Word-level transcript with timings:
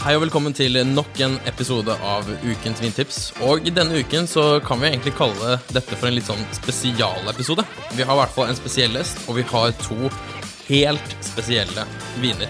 Hei 0.00 0.14
og 0.16 0.22
velkommen 0.22 0.54
til 0.56 0.78
nok 0.88 1.18
en 1.20 1.34
episode 1.44 1.92
av 1.92 2.24
Ukens 2.40 2.78
vintips. 2.80 3.18
Og 3.44 3.66
denne 3.68 3.98
uken 4.00 4.24
så 4.24 4.44
kan 4.64 4.80
vi 4.80 4.88
egentlig 4.88 5.12
kalle 5.18 5.58
dette 5.68 5.92
for 5.92 6.08
en 6.08 6.14
litt 6.16 6.24
sånn 6.24 6.40
spesialepisode. 6.56 7.66
Vi 7.98 8.06
har 8.08 8.16
i 8.16 8.20
hvert 8.22 8.32
fall 8.32 8.48
en 8.48 8.56
spesiell 8.56 8.96
gjest, 8.96 9.20
og 9.28 9.36
vi 9.36 9.44
har 9.50 9.74
to 9.82 10.08
helt 10.70 11.12
spesielle 11.20 11.84
viner. 12.22 12.48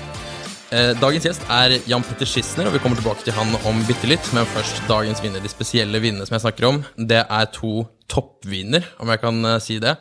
Eh, 0.70 0.92
Dagens 1.02 1.26
gjest 1.26 1.48
er 1.50 1.74
Jan 1.90 2.06
Petter 2.06 2.30
Schissner, 2.30 2.70
og 2.70 2.76
vi 2.76 2.82
kommer 2.84 3.00
tilbake 3.00 3.26
til 3.26 3.34
han 3.34 3.50
om 3.66 3.82
bitte 3.88 4.06
litt. 4.06 4.30
Men 4.36 4.46
først 4.54 4.84
dagens 4.86 5.18
viner. 5.24 5.42
De 5.42 5.50
spesielle 5.50 5.98
vinene 5.98 6.28
som 6.28 6.36
jeg 6.38 6.44
snakker 6.44 6.68
om, 6.68 6.78
det 6.94 7.24
er 7.24 7.50
to 7.56 7.80
toppviner, 8.14 8.86
om 9.02 9.10
jeg 9.10 9.24
kan 9.24 9.42
eh, 9.56 9.58
si 9.64 9.80
det. 9.82 9.96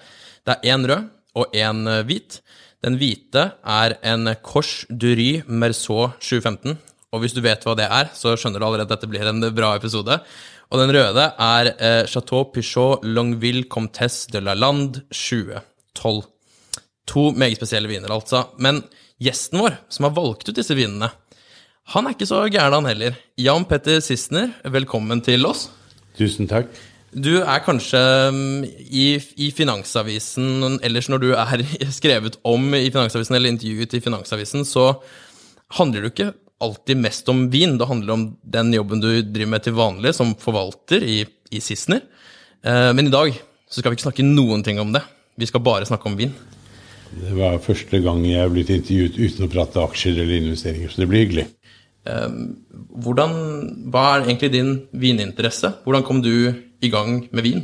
Det 0.46 0.60
er 0.60 0.76
én 0.76 0.86
rød 0.86 1.10
og 1.42 1.58
én 1.58 1.82
eh, 1.96 2.04
hvit. 2.06 2.44
Den 2.86 3.02
hvite 3.02 3.48
er 3.66 3.98
en 4.08 4.30
Corche 4.46 4.86
Dury 4.94 5.42
Merceau 5.50 6.12
2015. 6.22 6.78
Og 7.10 7.24
hvis 7.24 7.34
du 7.34 7.42
vet 7.42 7.64
hva 7.66 7.74
det 7.78 7.88
er, 7.90 8.12
så 8.14 8.36
skjønner 8.38 8.62
du 8.62 8.66
allerede 8.68 8.86
at 8.86 9.00
dette 9.00 9.10
blir 9.10 9.26
en 9.26 9.42
bra 9.56 9.72
episode. 9.80 10.20
Og 10.70 10.82
den 10.82 10.94
røde 10.94 11.24
er 11.42 11.72
eh, 11.74 12.04
Chateau 12.10 12.44
Pichot 12.54 13.06
Longueville 13.06 13.66
Comtesse 13.72 14.30
de 14.30 14.42
la 14.46 14.54
Lande 14.54 15.02
2012. 15.10 16.28
To 17.10 17.24
meget 17.34 17.58
spesielle 17.58 17.90
viner, 17.90 18.14
altså. 18.14 18.44
Men 18.62 18.84
gjesten 19.18 19.64
vår, 19.64 19.80
som 19.90 20.06
har 20.06 20.14
valgt 20.20 20.52
ut 20.52 20.60
disse 20.60 20.78
vinene, 20.78 21.10
han 21.90 22.06
er 22.06 22.14
ikke 22.14 22.28
så 22.30 22.44
gæren, 22.54 22.76
han 22.78 22.86
heller. 22.92 23.16
Jan 23.42 23.66
Petter 23.66 23.98
Sissener, 24.06 24.52
velkommen 24.70 25.24
til 25.26 25.48
oss. 25.50 25.66
Tusen 26.20 26.46
takk. 26.52 26.70
Du 27.10 27.40
er 27.40 27.64
kanskje 27.66 28.02
mm, 28.36 28.68
i, 28.86 29.08
i 29.42 29.48
Finansavisen, 29.58 30.78
ellers 30.86 31.10
når 31.10 31.24
du 31.24 31.32
er 31.34 31.64
skrevet 31.98 32.38
om 32.46 32.70
i 32.78 32.92
Finansavisen 32.94 33.40
eller 33.40 33.56
intervjuet 33.56 33.98
i 33.98 34.04
Finansavisen, 34.06 34.68
så 34.70 34.92
handler 35.80 36.06
du 36.06 36.12
ikke 36.12 36.30
alltid 36.60 37.00
mest 37.00 37.30
om 37.32 37.46
vin. 37.52 37.78
Det 37.80 37.88
handler 37.88 38.14
om 38.14 38.26
den 38.42 38.74
jobben 38.76 39.02
du 39.04 39.10
driver 39.22 39.54
med 39.56 39.66
til 39.66 39.78
vanlig 39.78 40.14
som 40.18 40.36
forvalter 40.40 41.04
i, 41.04 41.22
i 41.52 41.62
Sissener. 41.64 42.04
Eh, 42.62 42.92
men 42.94 43.08
i 43.08 43.14
dag 43.14 43.34
så 43.70 43.80
skal 43.80 43.92
vi 43.92 44.00
ikke 44.00 44.10
snakke 44.10 44.28
noen 44.28 44.64
ting 44.66 44.82
om 44.82 44.92
det. 44.96 45.04
Vi 45.40 45.48
skal 45.48 45.64
bare 45.64 45.88
snakke 45.88 46.10
om 46.10 46.18
vin. 46.20 46.34
Det 47.10 47.34
var 47.38 47.62
første 47.64 48.02
gang 48.04 48.22
jeg 48.28 48.42
er 48.44 48.52
blitt 48.54 48.72
intervjuet 48.74 49.18
uten 49.18 49.48
å 49.48 49.52
prate 49.52 49.82
aksjer 49.82 50.20
eller 50.20 50.44
investeringer, 50.44 50.92
så 50.92 51.02
det 51.02 51.08
blir 51.10 51.24
hyggelig. 51.26 51.46
Hvordan, 53.04 53.34
hva 53.92 54.04
er 54.14 54.28
egentlig 54.28 54.52
din 54.54 54.72
vininteresse? 54.98 55.72
Hvordan 55.86 56.06
kom 56.06 56.22
du 56.26 56.32
i 56.82 56.92
gang 56.92 57.24
med 57.34 57.46
vin? 57.46 57.64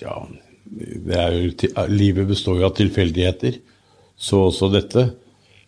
Ja, 0.00 0.18
det 0.66 1.16
er 1.16 1.36
jo, 1.36 1.52
livet 1.88 2.28
består 2.28 2.60
jo 2.60 2.68
av 2.68 2.74
tilfeldigheter, 2.76 3.60
så 4.16 4.46
også 4.50 4.68
dette. 4.74 5.06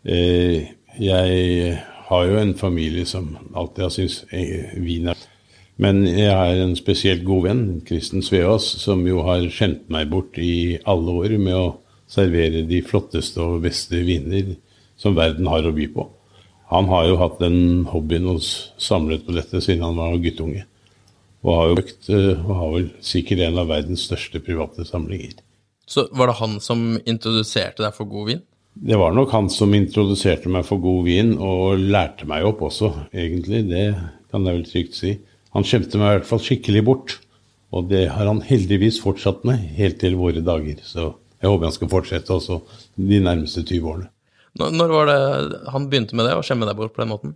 Eh, 0.05 0.69
jeg 0.99 1.79
har 2.09 2.25
jo 2.25 2.39
en 2.41 2.55
familie 2.57 3.07
som 3.07 3.35
alltid 3.55 3.85
har 3.85 3.93
syntes 3.93 4.23
eh, 4.33 4.79
vin 4.81 5.11
er 5.13 5.27
Men 5.79 6.03
jeg 6.07 6.33
har 6.35 6.59
en 6.59 6.75
spesielt 6.75 7.23
god 7.25 7.45
venn, 7.45 7.61
Kristen 7.87 8.25
Sveås, 8.27 8.65
som 8.83 9.05
jo 9.07 9.21
har 9.23 9.45
skjemt 9.55 9.85
meg 9.93 10.09
bort 10.11 10.39
i 10.43 10.79
alle 10.91 11.13
år 11.21 11.37
med 11.39 11.55
å 11.55 11.67
servere 12.11 12.65
de 12.67 12.81
flotteste 12.83 13.39
og 13.39 13.63
beste 13.63 14.01
viner 14.03 14.57
som 14.99 15.15
verden 15.15 15.47
har 15.47 15.69
å 15.69 15.75
by 15.77 15.87
på. 15.95 16.09
Han 16.73 16.91
har 16.91 17.07
jo 17.07 17.21
hatt 17.21 17.39
den 17.39 17.87
hobbyen 17.93 18.27
og 18.33 18.43
samlet 18.43 19.23
på 19.25 19.37
dette 19.37 19.63
siden 19.63 19.87
han 19.87 20.01
var 20.01 20.19
guttunge. 20.21 20.65
Og 21.47 21.55
har 21.55 21.71
jo 21.71 21.79
økt, 21.85 22.11
eh, 22.11 22.35
og 22.35 22.55
har 22.59 22.75
vel 22.75 22.91
sikkert 23.13 23.45
en 23.47 23.63
av 23.63 23.71
verdens 23.71 24.09
største 24.09 24.43
private 24.43 24.85
samlinger. 24.89 25.39
Så 25.87 26.09
var 26.13 26.29
det 26.29 26.41
han 26.43 26.59
som 26.61 26.99
introduserte 27.07 27.87
deg 27.87 27.95
for 27.95 28.11
god 28.11 28.33
vin? 28.33 28.43
Det 28.79 28.99
var 28.99 29.15
nok 29.15 29.33
han 29.35 29.49
som 29.51 29.73
introduserte 29.75 30.51
meg 30.53 30.67
for 30.69 30.79
god 30.83 31.07
vin, 31.09 31.33
og 31.43 31.81
lærte 31.83 32.29
meg 32.31 32.47
opp 32.47 32.61
også, 32.69 32.93
egentlig. 33.11 33.65
Det 33.71 33.87
kan 34.31 34.47
jeg 34.47 34.59
vel 34.61 34.69
trygt 34.69 34.99
si. 34.99 35.17
Han 35.57 35.67
skjemte 35.67 35.99
meg 35.99 36.13
i 36.13 36.19
hvert 36.19 36.29
fall 36.29 36.43
skikkelig 36.45 36.85
bort. 36.87 37.17
Og 37.75 37.89
det 37.91 38.07
har 38.15 38.29
han 38.31 38.41
heldigvis 38.45 39.01
fortsatt 39.03 39.43
med 39.49 39.61
helt 39.77 39.99
til 40.01 40.17
våre 40.17 40.41
dager. 40.45 40.79
Så 40.87 41.11
jeg 41.39 41.51
håper 41.51 41.69
han 41.69 41.75
skal 41.75 41.91
fortsette 41.93 42.33
også 42.33 42.63
de 42.97 43.21
nærmeste 43.25 43.65
20 43.67 43.91
årene. 43.91 44.09
Når, 44.59 44.91
var 44.91 45.11
det 45.11 45.19
han 45.71 45.87
begynte 45.91 46.17
med 46.19 46.27
det, 46.27 46.35
å 46.39 46.45
skjemme 46.47 46.67
deg 46.67 46.79
bort 46.79 46.95
på 46.97 47.05
den 47.05 47.13
måten? 47.13 47.35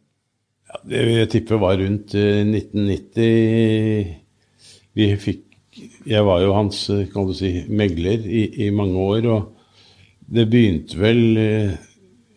Ja, 0.71 0.81
det 0.89 1.03
vil 1.07 1.19
jeg 1.21 1.31
tippe 1.35 1.59
var 1.61 1.77
rundt 1.79 2.15
eh, 2.19 2.43
1990. 2.49 4.15
Vi 4.99 5.09
fikk 5.21 5.49
Jeg 6.05 6.25
var 6.27 6.43
jo 6.43 6.53
hans 6.53 6.83
eh, 6.93 7.07
kan 7.13 7.29
du 7.29 7.35
si, 7.37 7.63
megler 7.69 8.25
i, 8.27 8.47
i 8.67 8.71
mange 8.75 8.99
år. 9.05 9.29
Og 9.33 9.62
det 10.33 10.47
begynte 10.49 10.99
vel 11.01 11.23
eh, 11.41 11.75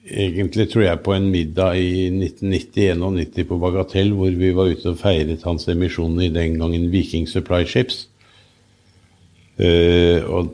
egentlig, 0.05 0.67
tror 0.71 0.85
jeg, 0.85 1.01
på 1.05 1.13
en 1.15 1.29
middag 1.31 1.79
i 1.79 2.09
1990-91 2.11 3.47
på 3.49 3.59
Bagatell, 3.61 4.11
hvor 4.17 4.35
vi 4.35 4.51
var 4.55 4.71
ute 4.71 4.91
og 4.91 4.99
feiret 5.01 5.45
hans 5.47 5.67
emisjon 5.71 6.19
i 6.21 6.31
den 6.33 6.59
gangen 6.61 6.89
Viking 6.93 7.27
Supply 7.29 7.63
Ships. 7.67 8.05
Uh, 9.55 10.19
og 10.27 10.49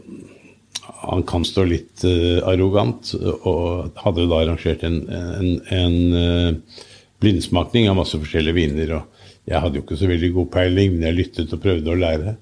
han 1.10 1.24
kan 1.26 1.42
stå 1.48 1.64
litt 1.66 2.04
uh, 2.06 2.46
arrogant, 2.46 3.16
og 3.18 3.98
hadde 3.98 4.28
da 4.30 4.44
arrangert 4.44 4.84
en, 4.86 5.00
en, 5.10 5.56
en 5.74 5.96
uh, 6.14 6.84
blindsmakning 7.22 7.90
av 7.90 7.98
masse 7.98 8.20
forskjellige 8.22 8.60
viner. 8.60 8.94
og 9.00 9.50
Jeg 9.50 9.64
hadde 9.64 9.82
jo 9.82 9.86
ikke 9.88 9.98
så 9.98 10.12
veldig 10.12 10.32
god 10.38 10.52
peiling, 10.54 10.94
men 10.94 11.08
jeg 11.10 11.18
lyttet 11.18 11.58
og 11.58 11.64
prøvde 11.66 11.90
å 11.90 11.98
lære. 11.98 12.38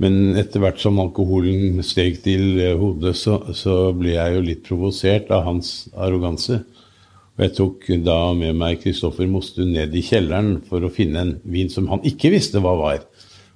Men 0.00 0.36
etter 0.40 0.62
hvert 0.62 0.80
som 0.80 1.00
alkoholen 1.02 1.82
steg 1.84 2.22
til 2.24 2.60
eh, 2.62 2.76
hodet, 2.78 3.14
så, 3.18 3.38
så 3.54 3.92
ble 3.96 4.14
jeg 4.16 4.36
jo 4.36 4.44
litt 4.46 4.62
provosert 4.66 5.30
av 5.34 5.44
hans 5.46 5.90
arroganse. 5.92 6.62
Og 7.36 7.44
jeg 7.46 7.54
tok 7.56 7.86
da 8.04 8.16
med 8.36 8.56
meg 8.60 8.80
Kristoffer 8.82 9.28
Mostu 9.30 9.62
ned 9.68 9.94
i 9.96 10.04
kjelleren 10.04 10.56
for 10.68 10.84
å 10.84 10.92
finne 10.92 11.22
en 11.22 11.34
vin 11.48 11.70
som 11.72 11.88
han 11.92 12.02
ikke 12.08 12.32
visste 12.34 12.60
hva 12.60 12.74
var. 12.80 13.04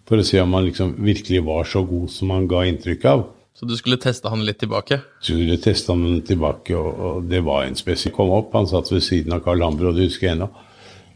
For 0.07 0.21
å 0.21 0.27
se 0.27 0.39
om 0.41 0.55
han 0.55 0.69
liksom 0.69 0.95
virkelig 1.03 1.43
var 1.45 1.67
så 1.69 1.83
god 1.87 2.13
som 2.15 2.31
han 2.33 2.47
ga 2.49 2.63
inntrykk 2.69 3.09
av. 3.11 3.27
Så 3.57 3.67
du 3.67 3.73
skulle 3.77 3.97
teste 3.97 4.29
han 4.29 4.45
litt 4.45 4.61
tilbake? 4.61 5.01
Skulle 5.25 5.57
teste 5.57 5.71
testa 5.71 5.97
han 5.97 6.21
tilbake, 6.29 6.77
og, 6.77 6.89
og 7.09 7.29
det 7.31 7.41
var 7.45 7.65
en 7.65 7.79
spesiell 7.79 8.13
Kom 8.15 8.33
opp, 8.37 8.53
han 8.55 8.69
satt 8.69 8.93
ved 8.93 9.05
siden 9.05 9.33
av 9.33 9.43
Carl 9.45 9.65
Hambro, 9.65 9.95
det 9.97 10.11
husker 10.11 10.29
jeg 10.29 10.37
ennå. 10.37 10.51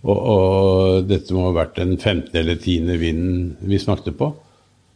Og, 0.01 0.17
og 0.17 1.09
dette 1.09 1.37
må 1.37 1.51
ha 1.51 1.57
vært 1.59 1.77
den 1.77 1.99
femte 2.01 2.41
eller 2.41 2.57
tiende 2.61 2.97
vinen 3.01 3.59
vi 3.61 3.81
smakte 3.81 4.17
på. 4.17 4.33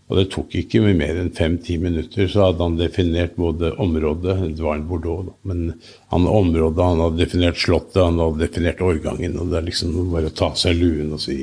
Og 0.04 0.18
det 0.18 0.26
tok 0.34 0.52
ikke 0.58 0.82
mer 0.84 1.16
enn 1.16 1.30
fem-ti 1.32 1.78
minutter, 1.80 2.26
så 2.28 2.50
hadde 2.50 2.60
han 2.60 2.74
definert 2.76 3.38
både 3.40 3.70
området 3.80 4.34
Det 4.52 4.64
var 4.64 4.76
en 4.76 4.88
Bordeaux, 4.88 5.30
men 5.48 5.78
han 6.12 6.26
området, 6.28 6.84
han 6.84 7.00
hadde 7.00 7.22
definert 7.22 7.60
slottet, 7.60 8.02
han 8.02 8.20
hadde 8.20 8.44
definert 8.44 8.82
årgangen. 8.84 9.38
Og 9.40 9.48
det 9.48 9.60
er 9.60 9.68
liksom 9.70 9.94
bare 10.12 10.28
å 10.28 10.36
ta 10.36 10.50
av 10.52 10.58
seg 10.60 10.76
luen 10.76 11.14
og 11.16 11.22
si 11.24 11.38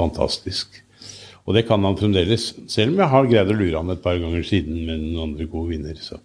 fantastisk. 0.00 0.80
Og 1.44 1.56
det 1.56 1.66
kan 1.68 1.84
han 1.84 1.98
fremdeles, 1.98 2.50
selv 2.72 2.94
om 2.94 3.02
jeg 3.02 3.12
har 3.12 3.28
greid 3.28 3.52
å 3.52 3.58
lure 3.58 3.80
han 3.82 3.92
et 3.92 4.02
par 4.04 4.18
ganger 4.22 4.44
siden 4.48 4.80
med 4.86 5.00
noen 5.02 5.32
andre 5.32 5.48
gode 5.50 5.74
vinner. 5.74 5.96
Så 6.00 6.20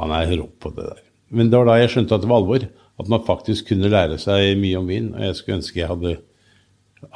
han 0.00 0.14
er 0.14 0.34
rå 0.34 0.48
på 0.58 0.72
det 0.74 0.88
der. 0.88 1.02
Men 1.34 1.50
det 1.50 1.60
var 1.60 1.70
da 1.70 1.78
jeg 1.78 1.94
skjønte 1.94 2.18
at 2.18 2.24
det 2.24 2.30
var 2.30 2.42
alvor. 2.42 2.66
At 3.02 3.10
man 3.10 3.26
faktisk 3.26 3.70
kunne 3.72 3.90
lære 3.90 4.20
seg 4.22 4.54
mye 4.58 4.78
om 4.78 4.90
vin. 4.90 5.12
Og 5.14 5.28
jeg 5.28 5.38
skulle 5.38 5.60
ønske 5.60 5.80
jeg 5.80 5.90
hadde 5.90 6.16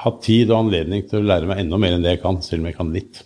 hatt 0.04 0.20
tid 0.22 0.50
og 0.52 0.66
anledning 0.66 1.06
til 1.08 1.22
å 1.22 1.28
lære 1.28 1.48
meg 1.50 1.62
enda 1.62 1.80
mer 1.80 1.96
enn 1.96 2.04
det 2.04 2.16
jeg 2.16 2.22
kan, 2.22 2.38
selv 2.44 2.62
om 2.62 2.70
jeg 2.70 2.78
kan 2.78 2.94
litt. 2.94 3.22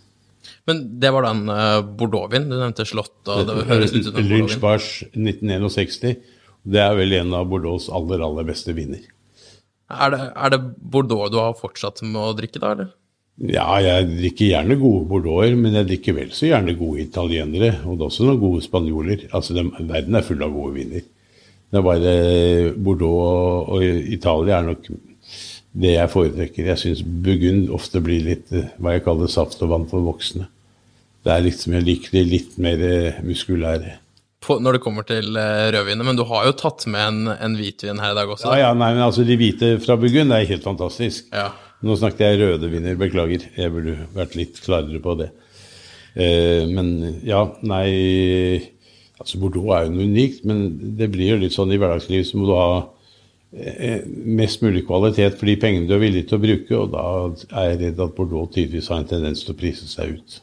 Men 0.70 0.84
det 1.02 1.10
var 1.14 1.26
den 1.26 1.48
uh, 1.50 1.80
Bordeaux-vin? 1.82 2.46
Du 2.50 2.54
nevnte 2.54 2.86
Slott. 2.86 3.16
og 3.26 3.48
det 3.48 3.66
høres 3.70 3.94
ut 3.96 4.06
som 4.06 4.16
en 4.20 4.28
Lynch 4.28 4.58
Bordeaux-vin. 4.58 4.62
Bars 4.62 4.88
1961. 5.10 6.22
Det 6.62 6.82
er 6.82 6.94
vel 6.98 7.16
en 7.18 7.34
av 7.34 7.50
Bordeaux' 7.50 7.90
aller, 7.90 8.22
aller 8.22 8.46
beste 8.46 8.74
viner. 8.76 9.02
Er 9.92 10.12
det, 10.14 10.20
er 10.32 10.54
det 10.54 10.60
Bordeaux 10.78 11.32
du 11.32 11.40
har 11.42 11.56
fortsatt 11.58 12.04
med 12.06 12.20
å 12.22 12.34
drikke, 12.38 12.62
da? 12.62 12.76
eller? 12.76 12.92
Ja, 13.40 13.64
jeg 13.80 14.10
drikker 14.10 14.50
gjerne 14.50 14.76
gode 14.76 15.06
bordeauxer, 15.08 15.54
men 15.58 15.74
jeg 15.78 15.88
drikker 15.88 16.14
vel 16.18 16.34
så 16.36 16.50
gjerne 16.50 16.76
gode 16.76 17.00
italienere. 17.02 17.72
Og 17.88 17.96
det 17.96 18.04
er 18.04 18.10
også 18.10 18.26
noen 18.28 18.42
gode 18.42 18.64
spanjoler. 18.64 19.24
Altså, 19.32 19.56
de, 19.56 19.64
verden 19.88 20.18
er 20.18 20.26
full 20.26 20.44
av 20.44 20.52
gode 20.52 20.76
viner. 20.76 21.06
Det 21.72 21.80
er 21.80 21.86
bare 21.86 22.12
Bordeaux 22.76 23.22
og, 23.24 23.72
og 23.78 24.12
Italia 24.12 24.58
er 24.60 24.68
nok 24.68 24.90
det 25.72 25.94
jeg 25.94 26.12
foretrekker. 26.12 26.68
Jeg 26.68 26.82
syns 26.82 27.02
Burgund 27.02 27.72
ofte 27.72 28.02
blir 28.04 28.26
litt 28.26 28.52
eh, 28.52 28.68
hva 28.76 28.98
jeg 28.98 29.06
kaller 29.06 29.32
saft 29.32 29.62
og 29.64 29.72
vann 29.72 29.88
for 29.88 30.04
voksne. 30.04 30.50
Det 31.22 31.32
er 31.32 31.44
liksom, 31.44 31.74
Jeg 31.78 31.86
liker 31.86 32.14
de 32.16 32.22
litt 32.26 32.56
mer 32.62 32.80
eh, 32.86 33.20
muskulære. 33.26 33.98
På, 34.42 34.56
når 34.58 34.76
det 34.76 34.82
kommer 34.82 35.06
til 35.06 35.36
uh, 35.38 35.92
men 36.02 36.18
du 36.18 36.24
har 36.26 36.48
jo 36.48 36.54
tatt 36.58 36.82
med 36.90 37.02
en, 37.04 37.34
en 37.36 37.52
hvitvin 37.54 38.00
her 38.02 38.10
i 38.10 38.18
dag 38.18 38.30
også. 38.32 38.50
Ja, 38.50 38.66
ja, 38.66 38.72
nei, 38.74 38.90
men 38.96 39.04
altså 39.04 39.22
De 39.22 39.36
hvite 39.38 39.76
fra 39.84 39.94
Burgund 39.94 40.34
er 40.34 40.48
helt 40.48 40.66
fantastisk. 40.66 41.28
Ja. 41.30 41.52
Nå 41.82 41.94
snakket 41.98 42.26
jeg 42.26 42.40
røde 42.42 42.70
viner, 42.70 42.98
beklager. 42.98 43.46
Jeg 43.58 43.70
burde 43.74 43.94
vært 44.14 44.34
litt 44.38 44.58
klarere 44.62 44.98
på 45.02 45.14
det. 45.20 45.30
Eh, 46.14 46.66
men 46.68 47.22
ja, 47.24 47.46
nei 47.64 47.86
altså 49.22 49.38
Bordeaux 49.40 49.70
er 49.74 49.86
jo 49.86 49.94
noe 49.94 50.08
unikt, 50.10 50.42
men 50.48 50.64
det 50.98 51.08
blir 51.14 51.34
jo 51.34 51.40
litt 51.40 51.54
sånn 51.54 51.72
i 51.72 51.78
hverdagslivet 51.80 52.28
så 52.28 52.38
må 52.40 52.48
du 52.48 52.54
ha 52.58 52.70
eh, 53.54 54.02
mest 54.06 54.64
mulig 54.64 54.84
kvalitet 54.88 55.38
for 55.38 55.48
de 55.48 55.56
pengene 55.62 55.88
du 55.88 55.94
er 55.96 56.02
villig 56.02 56.26
til 56.28 56.38
å 56.38 56.42
bruke, 56.42 56.78
og 56.78 56.94
da 56.94 57.04
er 57.62 57.68
jeg 57.70 57.80
redd 57.84 58.02
at 58.02 58.16
Bordeaux 58.18 58.50
tydeligvis 58.50 58.90
har 58.92 59.02
en 59.02 59.12
tendens 59.14 59.44
til 59.46 59.54
å 59.54 59.60
prise 59.62 59.88
seg 59.90 60.18
ut. 60.18 60.40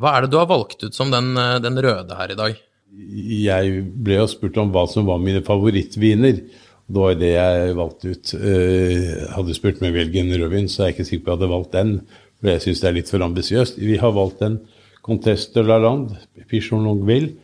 Hva 0.00 0.12
er 0.12 0.24
det 0.24 0.32
du 0.34 0.38
har 0.40 0.48
valgt 0.50 0.84
ut 0.84 0.94
som 0.94 1.10
den, 1.12 1.32
eh, 1.40 1.58
den 1.64 1.80
røde 1.80 2.16
her 2.18 2.32
i 2.32 2.38
dag? 2.38 2.56
Jeg 2.96 3.82
ble 4.04 4.20
jo 4.20 4.28
spurt 4.30 4.56
om 4.60 4.70
hva 4.72 4.86
som 4.88 5.08
var 5.08 5.18
mine 5.20 5.42
favorittviner. 5.44 6.40
Det 6.86 7.02
var 7.02 7.16
det 7.18 7.32
jeg 7.32 7.74
valgte 7.76 8.12
ut. 8.14 8.30
Hadde 8.30 9.32
hadde 9.34 9.56
spurt 9.56 9.80
meg 9.82 9.96
velge 9.96 10.22
en 10.22 10.30
rødvin, 10.30 10.68
så 10.70 10.84
er 10.84 10.86
jeg 10.86 10.94
ikke 10.94 11.08
sikker 11.08 11.24
på 11.24 11.32
at 11.32 11.34
jeg 11.34 11.40
hadde 11.40 11.54
valgt 11.56 11.72
den. 11.74 11.90
For 12.38 12.52
jeg 12.52 12.62
syns 12.62 12.82
det 12.82 12.88
er 12.88 12.96
litt 12.96 13.10
for 13.10 13.24
ambisiøst. 13.26 13.80
Vi 13.82 13.96
har 14.00 14.14
valgt 14.14 14.44
en 14.46 14.60
Conteste 15.06 15.62
de 15.62 15.68
la 15.68 15.78
Lande, 15.78 16.16
Pichon 16.50 16.82
Longueville, 16.82 17.34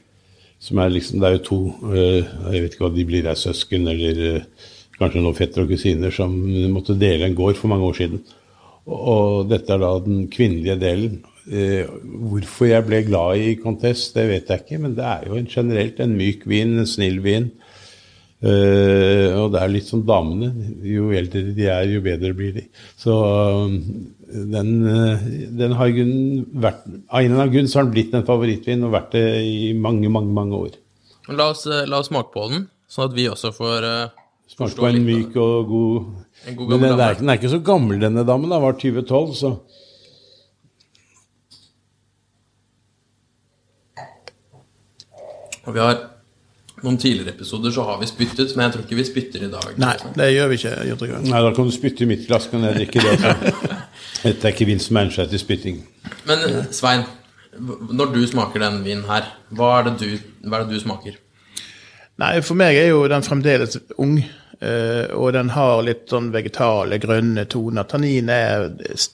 som 0.59 0.79
er 0.83 0.91
liksom 0.91 1.21
Det 1.21 1.29
er 1.29 1.37
jo 1.37 1.43
to 1.47 1.59
uh, 1.87 2.23
Jeg 2.53 2.63
vet 2.63 2.75
ikke 2.75 2.87
hva 2.87 2.95
de 2.95 3.05
blir, 3.07 3.27
er 3.27 3.39
søsken 3.39 3.87
eller 3.91 4.45
kanskje 4.99 5.23
noen 5.23 5.37
fetter 5.39 5.65
og 5.65 5.71
kusiner 5.71 6.15
som 6.15 6.35
måtte 6.71 6.99
dele 6.99 7.27
en 7.27 7.37
gård 7.39 7.59
for 7.59 7.71
mange 7.73 7.87
år 7.89 7.97
siden. 7.99 8.21
Og 8.87 9.49
dette 9.51 9.73
er 9.75 9.81
da 9.83 9.93
den 10.05 10.27
kvinnelige 10.31 10.77
delen. 10.79 11.23
Uh, 11.43 11.89
hvorfor 12.31 12.69
jeg 12.71 12.87
ble 12.87 13.03
glad 13.09 13.43
i 13.43 13.57
Contest, 13.59 14.15
det 14.15 14.29
vet 14.31 14.51
jeg 14.51 14.63
ikke, 14.63 14.79
men 14.85 14.95
det 14.99 15.07
er 15.09 15.27
jo 15.27 15.39
en 15.41 15.51
generelt 15.51 15.99
en 16.01 16.15
myk 16.19 16.47
vin, 16.47 16.79
en 16.79 16.89
snill 16.89 17.19
vin. 17.25 17.51
Eh, 18.43 19.29
og 19.39 19.53
det 19.55 19.61
er 19.63 19.71
litt 19.71 19.87
som 19.87 20.01
damene. 20.03 20.49
Jo 20.83 21.13
eldre 21.15 21.45
de 21.55 21.69
er, 21.71 21.85
jo 21.93 22.01
bedre 22.03 22.33
blir 22.35 22.57
de. 22.57 22.65
Så 22.99 23.15
uh, 23.15 23.69
den, 24.33 24.73
uh, 24.83 25.23
den, 25.61 25.77
har 25.79 25.93
vært 26.65 26.81
Av 26.91 27.21
en 27.21 27.29
eller 27.29 27.37
annen 27.37 27.53
grunn 27.53 27.71
så 27.71 27.79
har 27.79 27.87
den 27.87 27.95
blitt 27.95 28.17
en 28.19 28.27
favorittvin 28.27 28.83
og 28.89 28.97
vært 28.97 29.15
det 29.15 29.23
i 29.47 29.71
mange, 29.79 30.11
mange 30.11 30.35
mange 30.35 30.59
år. 30.59 30.75
La 31.31 31.53
oss, 31.53 31.69
la 31.71 32.01
oss 32.03 32.11
smake 32.11 32.35
på 32.35 32.49
den, 32.51 32.67
sånn 32.91 33.07
at 33.13 33.15
vi 33.15 33.29
også 33.31 33.55
får 33.55 33.87
Smake 34.53 34.75
på 34.77 34.89
en 34.91 35.05
myk 35.07 35.37
og 35.41 35.71
god, 35.71 36.09
en 36.51 36.57
god 36.59 36.73
Men 36.75 36.83
den 36.83 36.99
er, 37.01 37.15
den 37.17 37.31
er, 37.31 37.39
ikke 37.39 37.53
så 37.55 37.63
gammel, 37.65 38.03
denne 38.03 38.27
damen. 38.27 38.51
Den 38.51 38.65
var 38.67 38.75
2012, 38.77 39.31
så 39.39 39.53
Og 45.67 45.77
vi 45.77 45.83
har 45.83 46.01
noen 46.83 46.99
tidligere 46.99 47.37
episoder 47.37 47.71
så 47.75 47.85
har 47.87 47.99
vi 48.01 48.09
spyttet, 48.11 48.55
men 48.57 48.67
jeg 48.67 48.75
tror 48.75 48.85
ikke 48.87 48.99
vi 48.99 49.07
spytter 49.07 49.45
i 49.47 49.51
dag. 49.53 49.75
Nei, 49.79 49.95
det 50.19 50.29
gjør 50.33 50.49
vi 50.51 50.59
ikke. 50.59 50.75
Gjør 50.89 51.17
Nei, 51.23 51.43
Da 51.47 51.51
kan 51.55 51.69
du 51.69 51.75
spytte 51.75 52.03
i 52.03 52.09
mitt 52.11 52.25
glass, 52.27 52.49
kan 52.51 52.65
jeg 52.67 52.79
drikke 52.81 53.03
det 53.05 53.13
også. 53.13 53.35
Dette 54.25 54.49
er 54.49 54.55
ikke 54.55 54.67
vin 54.67 54.83
som 54.83 54.99
egner 54.99 55.15
seg 55.15 55.31
til 55.31 55.43
spytting. 55.43 55.83
Men 56.27 56.43
Svein, 56.75 57.05
når 57.61 58.15
du 58.17 58.23
smaker 58.27 58.65
den 58.65 58.81
vinen 58.87 59.05
her, 59.07 59.29
hva 59.55 59.77
er, 59.79 59.91
det 59.91 59.99
du, 60.01 60.33
hva 60.49 60.59
er 60.59 60.67
det 60.67 60.79
du 60.79 60.83
smaker? 60.83 61.19
Nei, 62.23 62.33
for 62.45 62.59
meg 62.59 62.79
er 62.79 62.91
jo 62.91 63.05
den 63.11 63.27
fremdeles 63.27 63.79
ung. 64.03 64.17
Og 64.63 65.33
den 65.35 65.49
har 65.51 65.81
litt 65.83 66.05
sånn 66.11 66.29
vegetale, 66.35 67.01
grønne 67.03 67.47
toner. 67.51 67.87
Tannin 67.91 68.31
er 68.31 68.69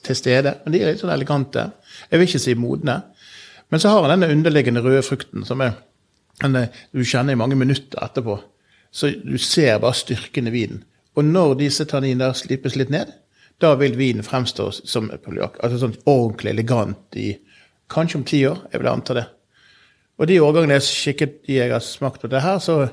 til 0.05 0.17
stede, 0.17 0.59
men 0.63 0.73
de 0.73 0.81
er 0.81 0.91
litt 0.93 1.01
sånn 1.01 1.13
elegante. 1.13 1.67
Jeg 2.09 2.21
vil 2.21 2.29
ikke 2.29 2.41
si 2.43 2.57
modne. 2.57 2.99
Men 3.69 3.81
så 3.81 3.93
har 3.93 4.05
den 4.05 4.21
denne 4.23 4.33
underliggende 4.37 4.81
røde 4.85 5.01
frukten 5.05 5.45
som 5.45 5.61
er 5.65 5.77
men 6.41 6.69
du 6.91 7.03
kjenner 7.03 7.35
i 7.35 7.39
mange 7.39 7.57
minutter 7.59 8.01
etterpå. 8.03 8.39
Så 8.91 9.11
du 9.23 9.37
ser 9.37 9.79
bare 9.79 9.97
styrken 9.97 10.47
i 10.49 10.53
vinen. 10.53 10.83
Og 11.17 11.25
når 11.25 11.57
disse 11.59 11.85
tanninene 11.89 12.31
slipes 12.37 12.77
litt 12.79 12.91
ned, 12.93 13.11
da 13.59 13.73
vil 13.79 13.97
vinen 13.99 14.23
fremstå 14.23 14.69
som. 14.77 15.09
Altså 15.11 15.81
sånn 15.81 15.97
ordentlig 16.07 16.53
elegant 16.53 17.17
i 17.19 17.33
kanskje 17.91 18.19
om 18.19 18.25
ti 18.27 18.39
år. 18.47 18.61
Jeg 18.71 18.81
vil 18.81 18.91
anta 18.91 19.17
det. 19.17 19.25
Og 20.19 20.27
de 20.27 20.39
årgangene 20.43 20.79
jeg 20.79 20.87
skikket, 20.87 21.41
de 21.47 21.59
jeg 21.59 21.73
har 21.73 21.83
smakt 21.83 22.21
på 22.23 22.31
det 22.31 22.43
her, 22.43 22.59
så 22.63 22.89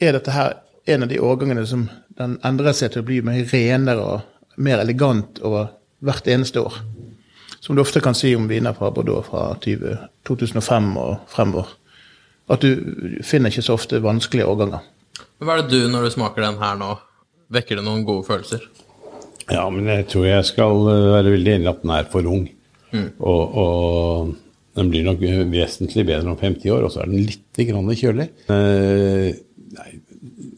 er 0.00 0.16
dette 0.16 0.32
her 0.32 0.58
en 0.88 1.06
av 1.06 1.10
de 1.10 1.20
årgangene 1.20 1.64
som 1.68 1.86
den 2.18 2.36
endrer 2.44 2.76
seg 2.76 2.92
til 2.92 3.02
å 3.02 3.08
bli 3.08 3.20
mer 3.24 3.44
renere 3.50 4.04
og 4.04 4.60
mer 4.60 4.82
elegant 4.84 5.40
over 5.44 5.72
hvert 6.04 6.28
eneste 6.30 6.60
år. 6.60 6.76
Som 7.64 7.76
du 7.76 7.82
ofte 7.82 8.02
kan 8.04 8.16
si 8.16 8.34
om 8.36 8.48
viner 8.48 8.76
fra 8.76 8.90
Bordeaux 8.92 9.24
fra 9.28 9.46
20, 9.64 9.96
2005 10.28 10.90
og 11.00 11.14
fremover 11.32 11.72
at 12.52 12.64
du 12.64 13.20
finner 13.24 13.52
ikke 13.52 13.64
så 13.64 13.76
ofte 13.78 14.02
vanskelige 14.04 14.48
årganger. 14.48 14.84
Hva 15.44 15.56
er 15.56 15.64
det 15.64 15.72
du, 15.72 15.90
når 15.90 16.06
du 16.06 16.14
smaker 16.14 16.44
den 16.44 16.60
her 16.60 16.78
nå, 16.80 16.90
vekker 17.54 17.80
det 17.80 17.86
noen 17.86 18.04
gode 18.06 18.26
følelser? 18.28 18.64
Ja, 19.52 19.64
men 19.72 19.88
jeg 19.90 20.06
tror 20.12 20.26
jeg 20.28 20.46
skal 20.48 20.86
eh, 20.88 21.10
være 21.12 21.34
veldig 21.34 21.52
enig 21.56 21.66
i 21.66 21.72
at 21.72 21.82
den 21.82 21.92
er 21.92 22.08
for 22.12 22.30
ung. 22.30 22.46
Mm. 22.94 23.10
Og, 23.18 23.58
og, 23.60 24.32
den 24.74 24.88
blir 24.90 25.04
nok 25.06 25.20
vesentlig 25.52 26.02
bedre 26.08 26.32
om 26.32 26.38
50 26.40 26.72
år, 26.74 26.86
og 26.86 26.90
så 26.90 27.04
er 27.04 27.10
den 27.12 27.28
litt 27.28 27.60
grann 27.68 27.92
kjølig. 27.94 28.26
Eh, 28.50 29.28
nei, 29.76 29.90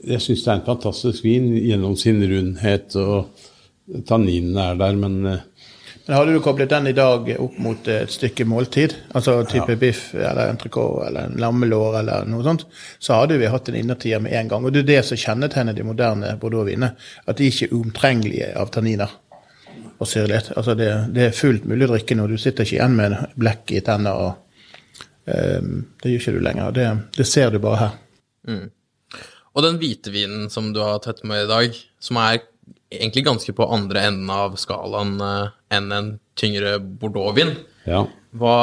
jeg 0.07 0.23
syns 0.25 0.45
det 0.45 0.53
er 0.53 0.61
en 0.61 0.69
fantastisk 0.71 1.27
vin 1.27 1.51
gjennom 1.59 1.99
sin 2.01 2.23
rundhet, 2.25 2.97
og 2.97 4.07
tanninene 4.09 4.71
er 4.71 4.81
der, 4.81 4.97
men 5.03 5.19
eh, 5.29 5.45
men 6.07 6.17
Hadde 6.17 6.33
du 6.33 6.41
koblet 6.41 6.71
den 6.71 6.87
i 6.87 6.95
dag 6.95 7.29
opp 7.43 7.57
mot 7.59 7.89
et 7.91 8.13
stykke 8.15 8.45
måltid, 8.47 8.95
altså 9.19 9.41
type 9.51 9.75
ja. 9.75 9.79
biff 9.81 10.03
eller 10.15 10.53
entrecôte 10.53 11.09
eller 11.09 11.27
en 11.27 11.41
lammelår 11.43 11.99
eller 11.99 12.29
noe 12.31 12.47
sånt, 12.47 12.63
så 13.03 13.19
hadde 13.19 13.41
vi 13.41 13.51
hatt 13.51 13.71
en 13.73 13.79
innertier 13.81 14.23
med 14.23 14.37
en 14.39 14.53
gang. 14.53 14.67
Og 14.67 14.75
det 14.75 14.85
er 14.85 14.91
det 14.93 15.01
som 15.09 15.19
kjennetegner 15.19 15.75
de 15.75 15.87
moderne 15.87 16.37
bordeauxvinene. 16.39 16.93
At 17.27 17.41
de 17.41 17.51
ikke 17.51 17.67
er 17.67 17.75
uomtrengelige 17.75 18.53
av 18.55 18.71
tanniner 18.75 19.19
og 19.99 20.07
syrlighet. 20.07 20.53
Altså 20.55 20.79
det, 20.79 20.91
det, 21.17 21.27
er 21.27 21.37
fullt 21.37 21.67
mulig 21.67 21.89
å 21.89 21.95
drikke 21.97 22.19
når 22.19 22.35
du 22.35 22.39
sitter 22.39 22.67
ikke 22.67 22.79
igjen 22.79 22.99
med 23.01 23.19
blekk 23.35 23.75
i 23.75 23.83
tenner. 23.91 24.23
og 24.29 25.03
um, 25.27 25.77
Det 26.03 26.13
gjør 26.13 26.23
ikke 26.23 26.37
du 26.39 26.43
lenger. 26.47 26.77
Det, 26.77 26.89
det 27.19 27.27
ser 27.27 27.51
du 27.51 27.59
bare 27.67 27.83
her. 27.83 28.03
Mm. 28.47 28.67
Og 29.57 29.65
den 29.65 29.81
hvite 29.81 30.13
vinen 30.13 30.51
som 30.53 30.71
du 30.77 30.85
har 30.85 31.01
tatt 31.03 31.25
med 31.27 31.47
i 31.47 31.51
dag, 31.51 31.79
som 31.99 32.21
er 32.21 32.45
egentlig 32.93 33.25
ganske 33.27 33.55
på 33.57 33.67
andre 33.73 34.05
enden 34.11 34.31
av 34.33 34.57
skalaen 34.61 35.17
uh, 35.23 35.55
enn 35.73 35.91
en 35.95 36.13
tyngre 36.39 36.77
bordeauxvin. 36.79 37.55
Ja. 37.87 38.05
Hva, 38.37 38.59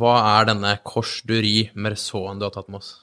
hva, 0.00 0.16
er 0.34 0.50
denne 0.50 0.74
Kors 0.84 1.20
du 1.28 1.36
Rie 1.44 1.70
du 1.72 2.44
har 2.44 2.52
tatt 2.54 2.68
med 2.68 2.80
oss? 2.80 2.96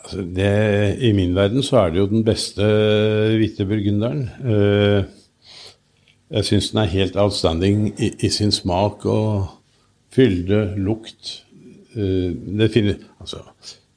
Altså 0.00 0.22
det, 0.24 0.96
I 1.04 1.12
min 1.12 1.34
verden 1.36 1.62
så 1.62 1.82
er 1.82 1.90
det 1.90 2.00
jo 2.00 2.08
den 2.08 2.24
beste 2.24 2.64
hvite 3.36 3.66
burgunderen. 3.68 4.28
Uh, 4.40 5.04
jeg 6.30 6.46
syns 6.46 6.70
den 6.72 6.82
er 6.84 6.94
helt 6.94 7.18
outstanding 7.18 7.90
i, 7.98 8.14
i, 8.14 8.30
sin 8.30 8.54
smak 8.54 9.04
og 9.10 9.50
fylde, 10.14 10.70
lukt. 10.80 11.44
Uh, 11.94 12.32
det 12.58 12.72
finner, 12.74 12.98
altså, 13.20 13.44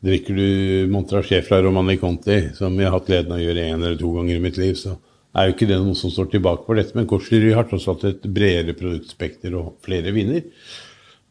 Drikker 0.03 0.35
du 0.35 0.89
Montrachet 0.91 1.45
fra 1.47 1.61
Romani 1.63 1.95
Conti, 1.95 2.49
som 2.57 2.75
jeg 2.75 2.89
har 2.89 2.97
hatt 2.97 3.07
gleden 3.07 3.31
av 3.31 3.39
å 3.39 3.43
gjøre 3.45 3.67
én 3.69 3.77
eller 3.77 3.95
to 3.95 4.09
ganger 4.11 4.35
i 4.35 4.41
mitt 4.43 4.57
liv, 4.59 4.75
så 4.75 4.97
er 5.33 5.47
jo 5.47 5.55
ikke 5.55 5.67
det 5.69 5.79
noe 5.81 5.97
som 5.97 6.11
står 6.13 6.29
tilbake 6.33 6.67
for 6.67 6.77
dette. 6.77 6.95
Men 6.97 7.09
Korslery 7.09 7.53
har 7.57 7.65
tross 7.69 7.87
alt 7.91 8.05
et 8.09 8.25
bredere 8.35 8.75
produktspekter 8.77 9.55
og 9.57 9.79
flere 9.85 10.13
viner. 10.15 10.45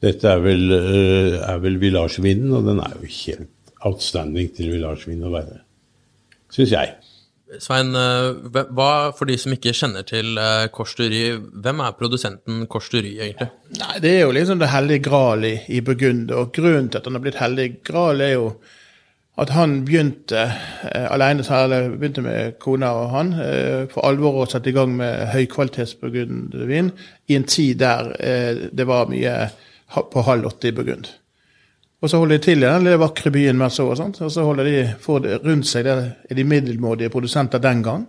Dette 0.03 0.27
er 0.27 0.43
vel, 0.43 0.65
eh, 0.75 1.39
er 1.39 1.63
vel 1.63 1.79
Village-vinen, 1.79 2.51
og 2.59 2.67
den 2.67 2.83
er 2.83 2.97
jo 2.99 3.07
helt 3.07 3.73
outstanding 3.87 4.51
til 4.57 4.73
Village-vin 4.75 5.23
å 5.23 5.31
være. 5.31 5.63
Syns 6.51 6.75
jeg. 6.75 6.97
Svein, 7.63 7.95
eh, 7.95 8.33
hva, 8.75 9.13
for 9.15 9.27
de 9.29 9.37
som 9.39 9.53
ikke 9.55 9.77
kjenner 9.77 10.07
til 10.09 10.35
Kors 10.73 10.97
Dury, 10.99 11.39
hvem 11.39 11.87
er 11.87 11.95
produsenten 11.95 12.67
Korslery 12.67 13.15
egentlig? 13.21 13.51
Nei, 13.79 13.99
Det 14.01 14.15
er 14.17 14.23
jo 14.27 14.33
liksom 14.35 14.59
det 14.59 14.73
hellige 14.73 15.05
gral 15.07 15.45
i, 15.45 15.61
i 15.69 15.81
Burgund, 15.81 16.33
og 16.33 16.53
grunnen 16.53 16.91
til 16.91 16.99
at 16.99 17.05
han 17.05 17.15
har 17.15 17.23
blitt 17.23 17.39
hellig 17.39 17.85
gral, 17.85 18.21
er 18.21 18.35
jo 18.35 18.57
at 19.41 19.49
han 19.57 19.79
begynte 19.87 20.43
eh, 20.45 21.07
alene, 21.09 21.45
eller 21.57 21.95
begynte 21.97 22.25
med 22.25 22.59
kona 22.61 22.91
og 23.01 23.11
han, 23.15 23.33
eh, 23.41 23.89
for 23.93 24.05
alvor 24.05 24.43
å 24.43 24.49
sette 24.51 24.69
i 24.69 24.77
gang 24.77 24.93
med 24.99 25.33
høykvalitetsburgundvin 25.33 26.93
i 27.33 27.39
en 27.39 27.49
tid 27.49 27.81
der 27.81 28.13
eh, 28.21 28.69
det 28.73 28.87
var 28.89 29.09
mye 29.09 29.37
på 30.13 30.25
halv 30.29 30.53
åtte 30.53 30.69
i 30.69 30.77
Burgund. 30.77 31.09
Og 32.03 32.11
så 32.11 32.19
holder 32.19 32.39
de 32.39 32.45
til 32.45 32.65
i 32.65 32.67
den 32.67 32.85
lille 32.85 32.99
vakre 32.99 33.31
byen 33.31 33.59
Merceau, 33.59 33.93
og 33.93 33.97
sånt, 34.01 34.21
og 34.21 34.33
så 34.35 34.45
holder 34.45 34.69
de, 34.69 34.77
får 35.01 35.29
rundt 35.45 35.69
seg 35.71 35.87
det 35.87 35.95
er 35.95 36.37
de 36.37 36.45
middelmådige 36.45 37.13
produsenter 37.15 37.63
den 37.63 37.83
gang. 37.87 38.07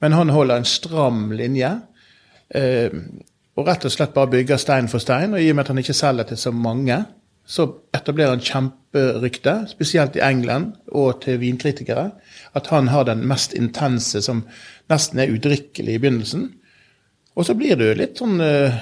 Men 0.00 0.14
han 0.16 0.32
holder 0.32 0.58
en 0.58 0.68
stram 0.68 1.26
linje. 1.36 1.70
Eh, 2.54 2.94
og 3.58 3.66
rett 3.66 3.84
og 3.84 3.92
slett 3.92 4.14
bare 4.14 4.30
bygger 4.32 4.60
stein 4.62 4.88
for 4.88 5.02
stein. 5.02 5.34
Og 5.34 5.42
i 5.42 5.50
og 5.50 5.58
med 5.58 5.66
at 5.66 5.72
han 5.74 5.82
ikke 5.82 5.96
selger 5.98 6.30
til 6.30 6.40
så 6.40 6.54
mange, 6.54 7.02
så 7.48 7.64
etablerer 7.96 8.34
han 8.34 8.44
kjemperykte, 8.44 9.54
spesielt 9.70 10.16
i 10.18 10.22
England 10.24 10.74
og 10.92 11.22
til 11.22 11.40
vinkritikere, 11.40 12.10
at 12.52 12.68
han 12.68 12.90
har 12.92 13.06
den 13.08 13.24
mest 13.28 13.54
intense, 13.56 14.20
som 14.22 14.42
nesten 14.92 15.22
er 15.22 15.32
udrikkelig 15.32 15.94
i 15.96 16.02
begynnelsen. 16.02 16.44
Og 17.38 17.48
så 17.48 17.56
blir 17.56 17.78
du 17.80 17.86
litt 17.96 18.20
sånn 18.20 18.40
eh, 18.44 18.76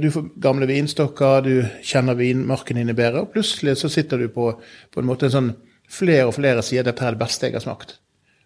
Du 0.00 0.08
får 0.10 0.32
gamle 0.42 0.66
vinstokker, 0.66 1.44
du 1.46 1.84
kjenner 1.86 2.18
vinmarken 2.18 2.80
dine 2.80 2.96
bedre, 2.98 3.22
og 3.22 3.34
plutselig 3.36 3.76
så 3.78 3.90
sitter 3.92 4.18
du 4.18 4.26
på, 4.34 4.50
på 4.90 5.02
en 5.02 5.06
måte 5.06 5.28
en 5.28 5.36
sånn 5.36 5.52
Flere 5.90 6.28
og 6.28 6.36
flere 6.36 6.62
sier 6.62 6.84
dette 6.86 7.02
er 7.02 7.16
det 7.16 7.18
beste 7.18 7.48
jeg 7.48 7.56
har 7.56 7.64
smakt. 7.64 7.96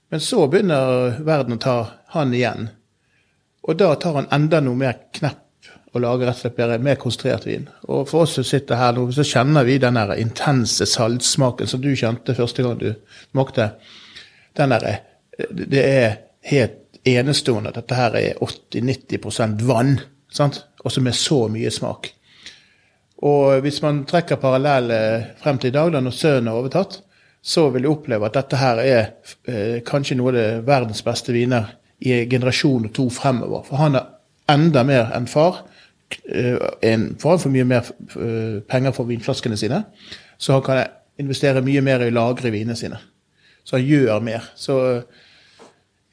Men 0.09 0.23
så 0.25 0.47
begynner 0.49 1.19
verden 1.27 1.59
å 1.59 1.61
ta 1.61 1.75
han 2.15 2.33
igjen. 2.33 2.71
Og 3.69 3.77
da 3.77 3.91
tar 4.01 4.17
han 4.17 4.31
enda 4.33 4.63
noe 4.65 4.81
mer 4.81 4.97
knepp 5.13 5.44
og 5.95 6.03
lager 6.03 6.27
rett 6.27 6.41
og 6.41 6.43
slett 6.43 6.57
bedre, 6.59 6.79
mer 6.83 6.99
konsentrert 7.01 7.47
vin. 7.47 7.69
Og 7.87 8.09
for 8.11 8.25
oss 8.25 8.35
som 8.39 8.47
sitter 8.47 8.81
her 8.81 8.97
nå, 8.97 9.07
så 9.15 9.27
kjenner 9.27 9.67
vi 9.67 9.79
den 9.83 9.99
der 9.99 10.17
intense 10.19 10.87
saltsmaken 10.91 11.71
som 11.71 11.83
du 11.83 11.93
kjente 11.95 12.35
første 12.37 12.65
gang 12.67 12.81
du 12.81 12.91
smakte. 13.31 13.71
Den 14.59 14.75
der, 14.75 14.89
det 15.51 15.85
er 15.85 16.19
helt 16.51 16.81
enestående 17.05 17.71
at 17.71 17.79
dette 17.79 17.99
her 17.99 18.19
er 18.19 18.43
80-90% 18.43 19.65
vann, 19.69 19.97
sant? 20.33 20.65
også 20.85 21.01
med 21.01 21.17
så 21.17 21.47
mye 21.49 21.71
smak. 21.73 22.11
Og 23.25 23.63
hvis 23.65 23.81
man 23.81 24.03
trekker 24.09 24.37
parallell 24.37 24.91
frem 25.41 25.61
til 25.61 25.71
i 25.71 25.77
dag, 25.77 25.95
da 25.95 26.03
når 26.05 26.17
sønnen 26.17 26.51
er 26.51 26.59
overtatt, 26.59 26.99
så 27.45 27.69
vil 27.73 27.85
du 27.85 27.91
oppleve 27.93 28.27
at 28.27 28.37
dette 28.39 28.57
her 28.57 28.81
er 28.81 29.01
eh, 29.49 29.81
kanskje 29.85 30.17
noe 30.17 30.33
av 30.33 30.37
det 30.37 30.49
verdens 30.65 31.03
beste 31.05 31.33
viner 31.33 31.75
i 32.05 32.23
generasjon 32.29 32.89
to 32.97 33.11
fremover. 33.13 33.67
For 33.69 33.81
han 33.81 33.99
er 33.99 34.07
enda 34.51 34.85
mer 34.85 35.13
enn 35.17 35.29
far. 35.29 35.63
Eh, 36.29 36.59
en, 36.83 37.17
får 37.21 37.39
for 37.43 37.53
mye 37.53 37.67
mer 37.69 37.89
eh, 38.17 38.61
penger 38.69 38.95
for 38.97 39.09
vinflaskene 39.09 39.57
sine, 39.57 39.83
så 40.39 40.59
han 40.59 40.65
kan 40.67 40.85
investere 41.19 41.63
mye 41.65 41.83
mer 41.85 42.05
i 42.05 42.11
å 42.11 42.15
lagre 42.15 42.53
vinene 42.55 42.77
sine. 42.79 42.99
Så 43.65 43.79
han 43.79 43.87
gjør 43.87 44.25
mer. 44.25 44.51
Så 44.57 44.77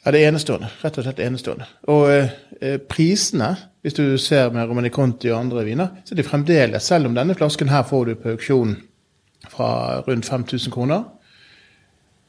ja, 0.05 0.11
det 0.11 0.21
er 0.21 0.31
enestående. 0.31 0.71
Rett 0.81 0.97
og 0.97 1.05
slett 1.05 1.19
enestående. 1.21 1.67
Og 1.93 2.07
eh, 2.11 2.77
prisene, 2.89 3.53
hvis 3.81 3.97
du 3.97 4.17
ser 4.21 4.51
med 4.53 4.69
Romani 4.69 4.89
Conti 4.93 5.31
og 5.31 5.39
andre 5.39 5.65
viner, 5.67 5.95
så 6.05 6.15
er 6.15 6.21
de 6.21 6.27
fremdeles, 6.27 6.83
selv 6.83 7.09
om 7.09 7.17
denne 7.17 7.35
flasken 7.37 7.69
her 7.69 7.83
får 7.87 8.05
du 8.05 8.15
på 8.15 8.35
auksjon 8.35 8.75
fra 9.49 10.01
rundt 10.07 10.25
5000 10.25 10.73
kroner, 10.73 11.03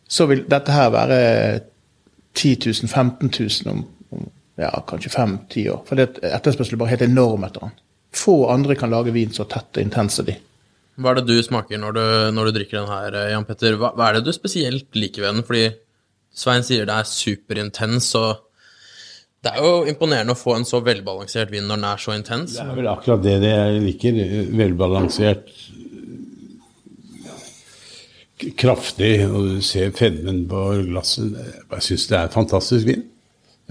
så 0.09 0.27
vil 0.29 0.45
dette 0.51 0.73
her 0.73 0.91
være 0.93 1.19
10 2.35 2.57
000, 2.67 2.89
15 2.89 3.33
000 3.39 3.73
om, 3.73 3.85
om 4.11 4.31
ja, 4.63 4.73
kanskje 4.89 5.13
fem-ti 5.13 5.67
år. 5.73 5.83
For 5.89 6.01
etterspørselen 6.01 6.79
er 6.79 6.83
bare 6.85 6.95
helt 6.95 7.07
enorm 7.09 7.45
etter 7.49 7.67
den. 7.67 7.77
Få 8.13 8.37
andre 8.53 8.77
kan 8.77 8.93
lage 8.93 9.15
vin 9.15 9.33
så 9.33 9.47
tett 9.49 9.79
og 9.79 9.85
intens 9.85 10.19
som 10.21 10.29
de. 10.29 10.37
Hva 11.01 11.13
er 11.13 11.23
det 11.23 11.33
du 11.33 11.39
smaker 11.45 11.81
når 11.81 11.97
du, 11.97 12.05
når 12.37 12.49
du 12.49 12.57
drikker 12.59 12.83
den 12.83 12.91
her, 12.91 13.17
Jan 13.33 13.47
Petter? 13.49 13.79
Hva, 13.81 13.95
hva, 13.97 14.11
er 14.11 14.19
det 14.19 14.27
du 14.29 14.35
spesielt 14.37 14.91
liker 14.99 15.25
ved 15.25 15.31
den? 15.31 15.45
Fordi 15.49 15.65
Svein 16.37 16.65
sier 16.65 16.89
det 16.89 16.97
er 16.97 17.09
superintens, 17.09 18.11
og 18.17 18.45
det 19.45 19.53
er 19.53 19.65
jo 19.65 19.87
imponerende 19.91 20.37
å 20.37 20.39
få 20.39 20.55
en 20.59 20.69
så 20.69 20.83
velbalansert 20.85 21.53
vin 21.53 21.65
når 21.69 21.81
den 21.81 21.89
er 21.89 22.03
så 22.05 22.17
intens. 22.17 22.57
Det 22.59 22.65
er 22.65 22.77
vel 22.77 22.91
akkurat 22.93 23.25
det 23.25 23.39
jeg 23.41 23.81
liker. 23.87 24.21
Velbalansert, 24.61 25.49
kraftig, 28.61 29.15
og 29.29 29.49
du 29.49 29.65
ser 29.65 29.93
fedmen 29.97 30.45
på 30.51 30.67
glasset. 30.91 31.33
Jeg 31.73 31.89
syns 31.89 32.07
det 32.13 32.21
er 32.21 32.37
fantastisk 32.37 32.89
vin. 32.89 33.09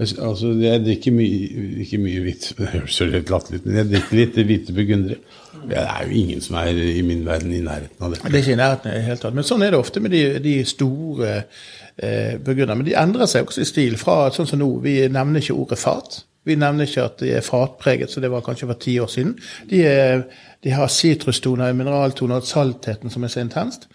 Altså, 0.00 0.52
Jeg 0.56 0.80
drikker 0.86 1.12
mye, 1.14 1.66
ikke 1.84 1.98
mye 2.00 2.24
hvitt, 2.24 2.48
det 2.58 2.70
høres 2.72 2.98
litt 3.04 3.66
men 3.66 3.76
jeg 3.76 3.90
drikker 3.90 4.18
litt 4.18 4.40
hvite 4.48 4.74
burgundere. 4.76 5.20
Det 5.68 5.78
er 5.78 6.08
jo 6.08 6.16
ingen 6.16 6.40
som 6.42 6.56
er 6.58 6.74
i 6.74 7.02
min 7.06 7.26
verden 7.26 7.52
i 7.54 7.60
nærheten 7.62 8.02
av 8.02 8.14
det. 8.14 8.22
Det 8.24 8.32
er 8.32 8.40
ikke 8.40 8.56
i 8.56 8.58
nærheten 8.58 8.90
i 8.90 8.96
det 8.96 9.06
hele 9.06 9.20
tatt. 9.20 9.36
Men 9.36 9.46
sånn 9.46 9.62
er 9.62 9.74
det 9.74 9.78
ofte 9.78 10.02
med 10.02 10.14
de, 10.14 10.22
de 10.42 10.54
store 10.66 11.34
eh, 11.36 12.34
burgunderne. 12.40 12.80
Men 12.80 12.88
de 12.88 12.96
endrer 12.98 13.30
seg 13.30 13.46
også 13.46 13.62
i 13.62 13.68
stil. 13.68 13.98
fra 14.00 14.32
sånn 14.34 14.48
som 14.48 14.62
nå, 14.62 14.70
Vi 14.82 14.96
nevner 15.12 15.44
ikke 15.44 15.58
ordet 15.60 15.78
fat. 15.78 16.22
Vi 16.48 16.56
nevner 16.58 16.88
ikke 16.88 17.04
at 17.04 17.22
de 17.22 17.30
er 17.36 17.46
fatpreget, 17.46 18.10
så 18.10 18.20
det 18.20 18.32
var 18.32 18.42
kanskje 18.42 18.66
for 18.72 18.80
ti 18.82 18.96
år 18.98 19.12
siden. 19.12 19.36
De, 19.70 19.84
er, 19.86 20.24
de 20.64 20.74
har 20.74 20.90
sitrustoner, 20.90 21.76
mineraltoner 21.78 22.40
og 22.40 22.48
saltheten 22.48 23.12
som 23.12 23.22
er 23.22 23.30
så 23.30 23.44
intenst. 23.44 23.86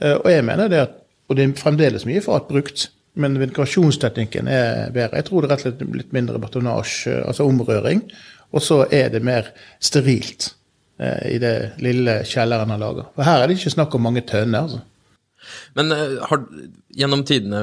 Eh, 0.00 0.16
og 0.16 0.30
jeg 0.32 0.46
mener 0.48 0.72
det 0.72 0.84
at, 0.86 0.98
og 1.28 1.36
det 1.36 1.44
er 1.44 1.60
fremdeles 1.60 2.08
mye 2.08 2.24
fat 2.24 2.48
brukt, 2.48 2.88
men 3.18 3.38
ventilasjonsteknikken 3.40 4.48
er 4.48 4.92
bedre. 4.94 5.20
Jeg 5.20 5.28
tror 5.28 5.42
det 5.42 5.50
er 5.50 5.54
rett 5.54 5.66
og 5.66 5.68
slett 5.68 5.96
litt 5.98 6.14
mindre 6.16 6.40
batonasje, 6.42 7.18
altså 7.26 7.46
omrøring. 7.48 8.04
Og 8.52 8.64
så 8.64 8.82
er 8.92 9.10
det 9.12 9.24
mer 9.24 9.50
sterilt 9.82 10.52
eh, 11.00 11.34
i 11.34 11.38
det 11.42 11.54
lille 11.84 12.20
kjelleren 12.28 12.72
han 12.72 12.80
lager. 12.80 13.10
For 13.16 13.28
her 13.28 13.42
er 13.42 13.50
det 13.50 13.58
ikke 13.58 13.74
snakk 13.76 13.96
om 13.96 14.04
mange 14.08 14.24
tønner. 14.28 14.64
altså. 14.64 14.82
Men 15.76 15.92
eh, 15.92 16.18
har, 16.30 16.44
gjennom 16.96 17.24
tidene, 17.28 17.62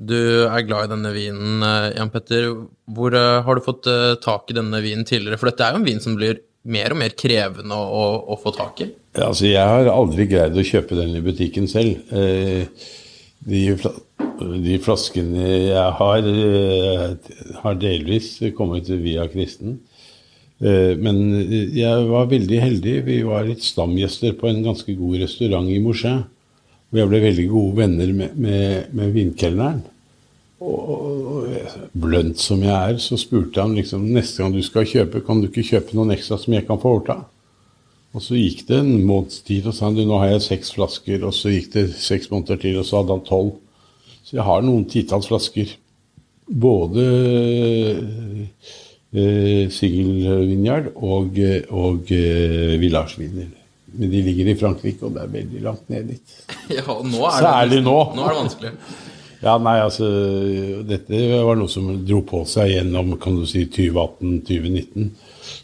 du 0.00 0.20
er 0.46 0.66
glad 0.68 0.88
i 0.88 0.92
denne 0.94 1.12
vinen, 1.16 1.64
Jan 1.96 2.12
Petter. 2.12 2.52
Hvor 2.88 3.16
har 3.16 3.56
du 3.56 3.64
fått 3.64 3.88
tak 4.24 4.48
i 4.48 4.56
denne 4.56 4.80
vinen 4.84 5.04
tidligere? 5.08 5.40
For 5.40 5.50
dette 5.50 5.66
er 5.66 5.76
jo 5.76 5.82
en 5.82 5.88
vin 5.88 6.00
som 6.00 6.16
blir 6.16 6.40
mer 6.68 6.92
og 6.94 7.00
mer 7.00 7.14
krevende 7.16 7.76
å, 7.76 7.84
å, 7.84 8.06
å 8.34 8.38
få 8.40 8.52
tak 8.56 8.82
i? 8.84 8.88
Ja, 9.16 9.30
altså, 9.30 9.46
jeg 9.48 9.64
har 9.64 9.90
aldri 9.90 10.26
greid 10.30 10.56
å 10.58 10.66
kjøpe 10.66 10.98
den 10.98 11.16
i 11.18 11.24
butikken 11.24 11.66
selv. 11.70 12.02
Eh, 12.14 12.68
de, 13.48 13.62
de, 14.40 14.78
flaskene 14.82 15.44
jeg 15.70 15.92
har, 16.00 16.26
eh, 16.26 17.30
har 17.62 17.78
delvis 17.80 18.32
kommet 18.56 18.88
via 18.88 19.26
kristen. 19.30 19.78
Eh, 20.60 20.96
men 20.96 21.22
jeg 21.76 22.08
var 22.10 22.28
veldig 22.30 22.60
heldig. 22.60 22.96
Vi 23.06 23.22
var 23.28 23.48
litt 23.48 23.64
stamgjester 23.64 24.36
på 24.40 24.50
en 24.50 24.62
ganske 24.64 24.94
god 24.96 25.22
restaurant 25.24 25.70
i 25.70 25.80
Mosjø. 25.84 26.18
Og 26.90 26.98
jeg 26.98 27.08
ble 27.10 27.22
veldig 27.22 27.48
gode 27.52 27.76
venner 27.84 28.12
med, 28.12 28.36
med, 28.36 28.92
med 28.96 29.12
vinkelneren. 29.14 29.82
Og 30.60 31.46
blønt 31.96 32.40
som 32.42 32.60
jeg 32.64 32.74
er, 32.74 32.98
så 33.00 33.16
spurte 33.16 33.62
han 33.62 33.76
liksom 33.78 34.10
neste 34.12 34.42
gang 34.42 34.52
du 34.52 34.60
skal 34.64 34.84
kjøpe, 34.84 35.22
kan 35.24 35.40
du 35.40 35.46
ikke 35.48 35.64
kjøpe 35.64 35.96
noen 35.96 36.12
ekstra 36.12 36.36
som 36.42 36.52
jeg 36.52 36.66
kan 36.68 36.80
få 36.82 36.98
overta? 36.98 37.22
Og 38.10 38.24
så 38.24 38.34
gikk 38.34 38.64
det 38.68 38.80
en 38.82 39.04
måneds 39.06 39.38
tid, 39.46 39.68
og 39.70 39.76
sa 39.76 39.86
han 39.86 39.96
nå 39.96 40.18
har 40.18 40.32
jeg 40.34 40.46
seks 40.48 40.74
flasker. 40.74 41.22
Og 41.26 41.34
så 41.36 41.52
gikk 41.54 41.70
det 41.76 41.84
seks 42.02 42.30
måneder 42.32 42.58
til, 42.60 42.80
og 42.80 42.88
så 42.88 43.00
hadde 43.00 43.16
han 43.16 43.26
tolv. 43.28 43.52
Så 44.30 44.38
jeg 44.38 44.46
har 44.46 44.62
noen 44.62 44.84
titalls 44.86 45.26
flasker. 45.26 45.72
Både 46.46 47.04
eh, 49.10 49.64
singelvinjard 49.74 50.92
og, 50.94 51.40
og 51.74 52.12
eh, 52.14 52.76
Village-viner. 52.78 53.48
Men 53.98 54.12
de 54.12 54.20
ligger 54.22 54.52
i 54.52 54.54
Frankrike, 54.54 55.02
og 55.02 55.16
det 55.16 55.24
er 55.24 55.32
veldig 55.32 55.62
langt 55.64 55.88
ned 55.90 56.12
dit. 56.14 56.36
Ja, 56.78 56.94
nå 57.02 57.24
er 57.26 57.66
det, 57.72 57.80
nå. 57.82 57.96
Nå 58.14 58.22
er 58.22 58.36
det 58.36 58.42
vanskelig. 58.44 58.74
Ja, 59.40 59.54
nei, 59.56 59.78
altså 59.80 60.04
Dette 60.84 61.16
var 61.32 61.56
noe 61.56 61.70
som 61.72 61.86
dro 62.04 62.18
på 62.28 62.42
seg 62.44 62.74
gjennom 62.74 63.14
kan 63.22 63.38
du 63.40 63.46
si, 63.48 63.62
2018-2019. 63.72 65.06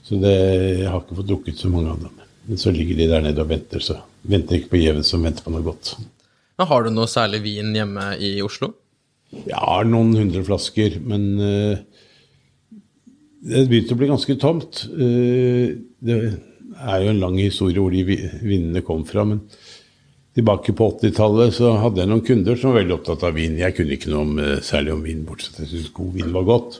Så 0.01 0.17
det, 0.23 0.33
jeg 0.81 0.89
har 0.89 1.03
ikke 1.03 1.19
fått 1.19 1.29
drukket 1.29 1.61
så 1.61 1.69
mange 1.69 1.93
av 1.93 2.01
dem. 2.01 2.23
Men 2.49 2.63
så 2.63 2.73
ligger 2.73 2.97
de 2.97 3.11
der 3.11 3.27
nede 3.27 3.45
og 3.45 3.51
venter, 3.53 3.85
så 3.85 3.99
venter 4.25 4.57
ikke 4.57 4.73
på 4.73 4.81
gjeven 4.81 5.05
som 5.05 5.29
venter 5.29 5.45
på 5.45 5.53
noe 5.53 5.67
godt. 5.67 5.93
Men 6.57 6.69
Har 6.71 6.85
du 6.85 6.91
noe 6.95 7.11
særlig 7.11 7.43
vin 7.45 7.75
hjemme 7.77 8.11
i 8.23 8.37
Oslo? 8.45 8.73
Jeg 9.37 9.59
har 9.59 9.85
noen 9.89 10.15
hundre 10.17 10.43
flasker, 10.47 11.01
men 11.05 11.25
uh, 11.43 11.77
det 13.47 13.67
begynte 13.69 13.97
å 13.97 14.01
bli 14.01 14.09
ganske 14.09 14.37
tomt. 14.41 14.87
Uh, 14.95 15.77
det 16.01 16.21
er 16.77 17.03
jo 17.03 17.13
en 17.13 17.21
lang 17.21 17.37
historie 17.41 17.83
hvor 17.83 17.93
de 17.93 18.05
vinene 18.07 18.85
kom 18.87 19.05
fra. 19.09 19.27
men 19.29 19.43
Tilbake 20.37 20.75
på 20.77 20.91
80-tallet 20.99 21.55
så 21.57 21.71
hadde 21.81 22.03
jeg 22.03 22.11
noen 22.11 22.25
kunder 22.25 22.59
som 22.61 22.73
var 22.75 22.83
veldig 22.83 22.99
opptatt 22.99 23.23
av 23.25 23.37
vin. 23.39 23.55
Jeg 23.57 23.73
kunne 23.77 23.97
ikke 23.97 24.11
noe 24.13 24.25
om, 24.27 24.35
eh, 24.39 24.59
særlig 24.61 24.93
om 24.93 25.01
vin, 25.01 25.23
bortsett 25.25 25.55
fra 25.57 25.65
at 25.65 25.71
jeg 25.71 25.81
syntes 25.81 25.95
god 25.97 26.11
vin 26.13 26.35
var 26.35 26.45
godt. 26.45 26.77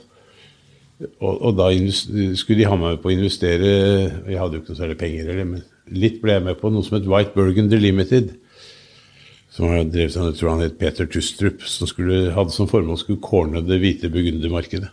Og, 1.07 1.33
og, 1.33 1.55
da 1.57 1.71
skulle 2.37 2.59
de 2.59 2.67
ha 2.69 2.77
meg 2.77 2.95
med 2.95 3.01
på 3.03 3.09
å 3.11 3.13
investere 3.13 3.67
Jeg 3.69 4.37
hadde 4.39 4.57
jo 4.57 4.61
ikke 4.63 4.71
noe 4.73 4.79
særlig 4.79 4.97
penger, 4.97 5.27
eller, 5.29 5.49
men 5.49 5.65
litt 5.93 6.21
ble 6.21 6.37
jeg 6.37 6.45
med 6.45 6.57
på 6.57 6.71
noe 6.73 6.85
som 6.85 6.99
het 6.99 7.09
White 7.09 7.33
Burgundy 7.33 7.81
Limited. 7.81 8.31
Som 9.57 9.71
har 9.71 9.87
drevet 9.89 10.13
seg, 10.13 10.27
jeg 10.29 10.37
tror 10.37 10.53
han 10.53 10.61
het 10.61 10.77
Peter 10.77 11.07
Tustrup, 11.09 11.63
som 11.65 11.89
skulle, 11.89 12.27
hadde 12.35 12.53
som 12.53 12.69
formål 12.69 12.99
skulle 13.01 13.23
corne 13.25 13.63
det 13.65 13.79
hvite 13.81 14.11
burgundermarkedet. 14.13 14.91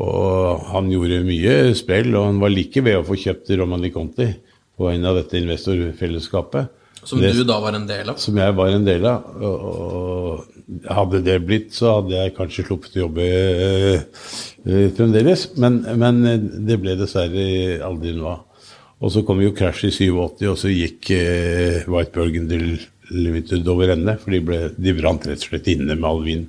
Og 0.00 0.64
han 0.72 0.88
gjorde 0.92 1.24
mye 1.24 1.74
sprell, 1.76 2.14
og 2.16 2.30
han 2.30 2.40
var 2.40 2.52
like 2.52 2.80
ved 2.84 2.96
å 2.96 3.04
få 3.04 3.18
kjøpt 3.20 3.52
Romani 3.60 3.92
Conti 3.92 4.30
på 4.76 4.88
en 4.88 5.04
av 5.08 5.20
dette 5.20 5.36
investorfellesskapet. 5.40 6.72
Som 7.06 7.20
det, 7.22 7.34
du 7.36 7.44
da 7.46 7.60
var 7.62 7.76
en 7.76 7.84
del 7.86 8.08
av? 8.10 8.16
Som 8.18 8.40
jeg 8.40 8.56
var 8.56 8.72
en 8.72 8.88
del 8.88 9.04
av. 9.06 9.28
Og 9.46 10.88
hadde 10.90 11.22
det 11.28 11.36
blitt, 11.44 11.70
så 11.76 11.98
hadde 12.00 12.16
jeg 12.16 12.34
kanskje 12.40 12.66
sluppet 12.66 12.96
å 12.96 13.04
jobbe 13.04 13.28
øh, 13.28 14.88
fremdeles. 14.96 15.46
Men, 15.60 15.82
men, 16.00 16.24
det 16.66 16.80
ble 16.82 16.96
dessverre 16.98 17.78
aldri 17.86 18.16
noe 18.16 18.34
av. 18.34 18.68
Og 19.04 19.12
så 19.12 19.22
kom 19.28 19.42
jo 19.44 19.52
krasjet 19.52 20.00
i 20.00 20.08
87, 20.08 20.44
og 20.48 20.56
så 20.56 20.72
gikk 20.72 21.12
øh, 21.14 21.82
White 21.92 22.16
Burgundy 22.16 22.60
Limited 23.10 23.68
over 23.70 23.92
ende. 23.94 24.16
For 24.22 24.34
de, 24.34 24.40
ble, 24.44 24.60
de 24.76 24.94
brant 24.96 25.26
rett 25.28 25.42
og 25.42 25.50
slett 25.50 25.70
inne 25.72 25.94
med 25.94 26.08
all 26.08 26.22
vin. 26.26 26.46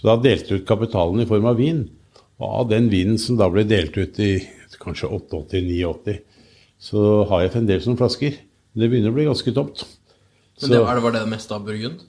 Så 0.00 0.08
da 0.08 0.16
delte 0.20 0.58
ut 0.58 0.66
kapitalen 0.68 1.22
i 1.24 1.28
form 1.28 1.46
av 1.50 1.60
vin. 1.60 1.84
Og 2.42 2.48
av 2.62 2.70
den 2.72 2.90
vinen 2.92 3.20
som 3.20 3.38
da 3.38 3.48
ble 3.52 3.66
delt 3.68 3.96
ut 3.96 4.18
i 4.22 4.32
kanskje 4.82 5.08
88-89, 5.14 6.16
så 6.82 7.02
har 7.30 7.44
jeg 7.44 7.54
fremdeles 7.54 7.86
noen 7.88 8.00
flasker. 8.00 8.34
Det 8.74 8.88
begynner 8.90 9.14
å 9.14 9.16
bli 9.16 9.28
ganske 9.28 9.54
tomt. 9.54 9.84
Men 10.60 10.72
det, 10.74 10.82
var 10.82 10.98
det 11.14 11.22
det 11.22 11.30
meste 11.30 11.54
av 11.56 11.64
Burgund? 11.66 12.02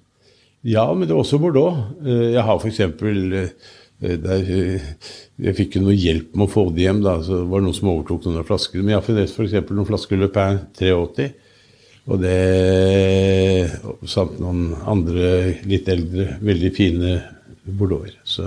Ja, 0.65 0.87
men 0.93 1.05
det 1.05 1.13
er 1.13 1.21
også 1.21 1.37
Bordeaux. 1.39 1.77
Eh, 2.01 2.31
jeg 2.33 2.43
har 2.45 2.57
f.eks. 2.57 2.81
Eh, 2.81 3.51
Eh, 4.03 4.17
Der, 4.19 4.43
jeg 5.39 5.55
fikk 5.55 5.77
jo 5.77 5.85
noe 5.85 5.95
hjelp 5.95 6.35
med 6.35 6.47
å 6.49 6.51
få 6.51 6.67
det 6.75 6.83
hjem. 6.85 7.01
da, 7.03 7.21
så 7.23 7.43
Det 7.43 7.49
var 7.51 7.61
noen 7.61 7.73
som 7.73 7.89
overtok 7.89 8.25
noen 8.25 8.43
flasker. 8.43 8.81
Men 8.81 8.89
jeg 8.89 8.99
har 8.99 9.07
fremdeles 9.07 9.35
f.eks. 9.35 9.71
noen 9.71 9.87
flasker 9.87 10.17
Le 10.19 10.27
Pain 10.27 10.59
380. 10.75 11.33
Og 12.05 12.21
det 12.21 13.69
samt 14.09 14.37
noen 14.37 14.75
andre 14.85 15.29
litt 15.65 15.87
eldre, 15.89 16.35
veldig 16.45 16.71
fine 16.75 17.15
bordeauxer. 17.65 18.19
Så 18.23 18.43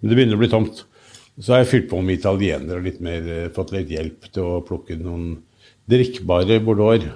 Men 0.00 0.10
det 0.10 0.16
begynner 0.16 0.38
å 0.38 0.40
bli 0.40 0.50
tomt. 0.52 0.84
Så 1.38 1.52
har 1.52 1.62
jeg 1.62 1.70
fylt 1.72 1.90
på 1.90 2.00
med 2.02 2.18
italienere 2.18 2.80
og 2.80 2.86
litt 2.86 3.00
mer, 3.04 3.22
eh, 3.28 3.50
fått 3.54 3.72
litt 3.72 3.90
hjelp 3.90 4.32
til 4.32 4.42
å 4.42 4.64
plukke 4.64 4.96
noen 4.98 5.42
drikkbare 5.90 6.60
bordeauxer. 6.64 7.12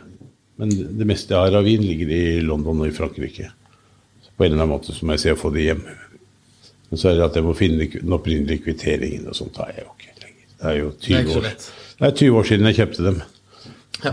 Men 0.58 0.68
det 0.98 1.06
meste 1.08 1.32
jeg 1.32 1.40
har 1.40 1.58
av 1.58 1.64
vin, 1.64 1.80
ligger 1.80 2.10
i 2.12 2.40
London 2.44 2.80
og 2.84 2.90
i 2.90 2.94
Frankrike. 2.94 3.50
Så 4.22 4.30
på 4.36 4.44
en 4.44 4.52
eller 4.52 4.62
annen 4.62 4.74
måte 4.76 4.92
så 4.92 5.06
må 5.06 5.16
jeg 5.16 5.24
se 5.24 5.32
å 5.32 5.40
få 5.40 5.50
det 5.54 5.64
hjem. 5.64 5.82
Men 6.90 7.00
så 7.00 7.08
er 7.08 7.16
det 7.16 7.24
at 7.24 7.34
jeg 7.34 7.46
må 7.46 7.56
finne 7.56 7.88
den 7.88 8.12
opprinnelige 8.12 8.66
kvitteringen, 8.66 9.26
og 9.28 9.34
sånt 9.34 9.56
har 9.56 9.72
jeg 9.72 9.86
jo 9.86 9.94
ikke 9.96 10.18
lenger. 10.20 10.48
Det 10.58 10.66
er 10.68 10.76
jo 10.76 10.90
Det 10.90 11.14
er 11.16 11.24
20 11.24 11.38
år, 11.38 11.42
det 11.98 12.06
er 12.06 12.18
20 12.20 12.36
år 12.36 12.50
siden 12.50 12.66
jeg 12.66 12.76
kjøpte 12.76 13.06
dem. 13.08 13.22
Ja. 14.02 14.12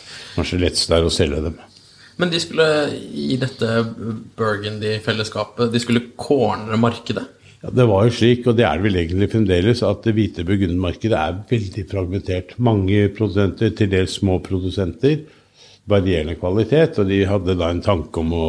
Kanskje 0.40 0.62
lettest 0.62 0.96
er 0.96 1.04
å 1.04 1.12
selge 1.12 1.42
dem. 1.44 1.58
Men 2.20 2.32
de 2.32 2.40
skulle 2.40 2.64
i 3.16 3.36
dette 3.40 3.68
Burgundy-fellesskapet 4.36 5.72
De 5.72 5.80
skulle 5.80 6.10
cornere 6.20 6.78
markedet. 6.80 7.26
Ja, 7.60 7.70
Det 7.76 7.86
var 7.88 8.06
jo 8.06 8.14
slik, 8.16 8.46
og 8.48 8.56
det 8.56 8.64
er 8.64 8.78
det 8.78 8.86
vel 8.86 8.96
egentlig 9.02 9.28
fremdeles, 9.34 9.82
at 9.84 10.00
det 10.06 10.14
hvite 10.16 10.46
burgundermarkedet 10.48 11.16
er 11.16 11.42
veldig 11.50 11.84
fragmentert. 11.90 12.54
Mange 12.56 13.08
produsenter, 13.12 13.74
til 13.76 13.90
dels 13.92 14.16
små 14.16 14.38
produsenter, 14.40 15.26
varierende 15.88 16.38
kvalitet, 16.40 16.96
og 17.00 17.10
de 17.12 17.20
hadde 17.28 17.58
da 17.60 17.68
en 17.68 17.84
tanke 17.84 18.22
om 18.22 18.32
å 18.32 18.46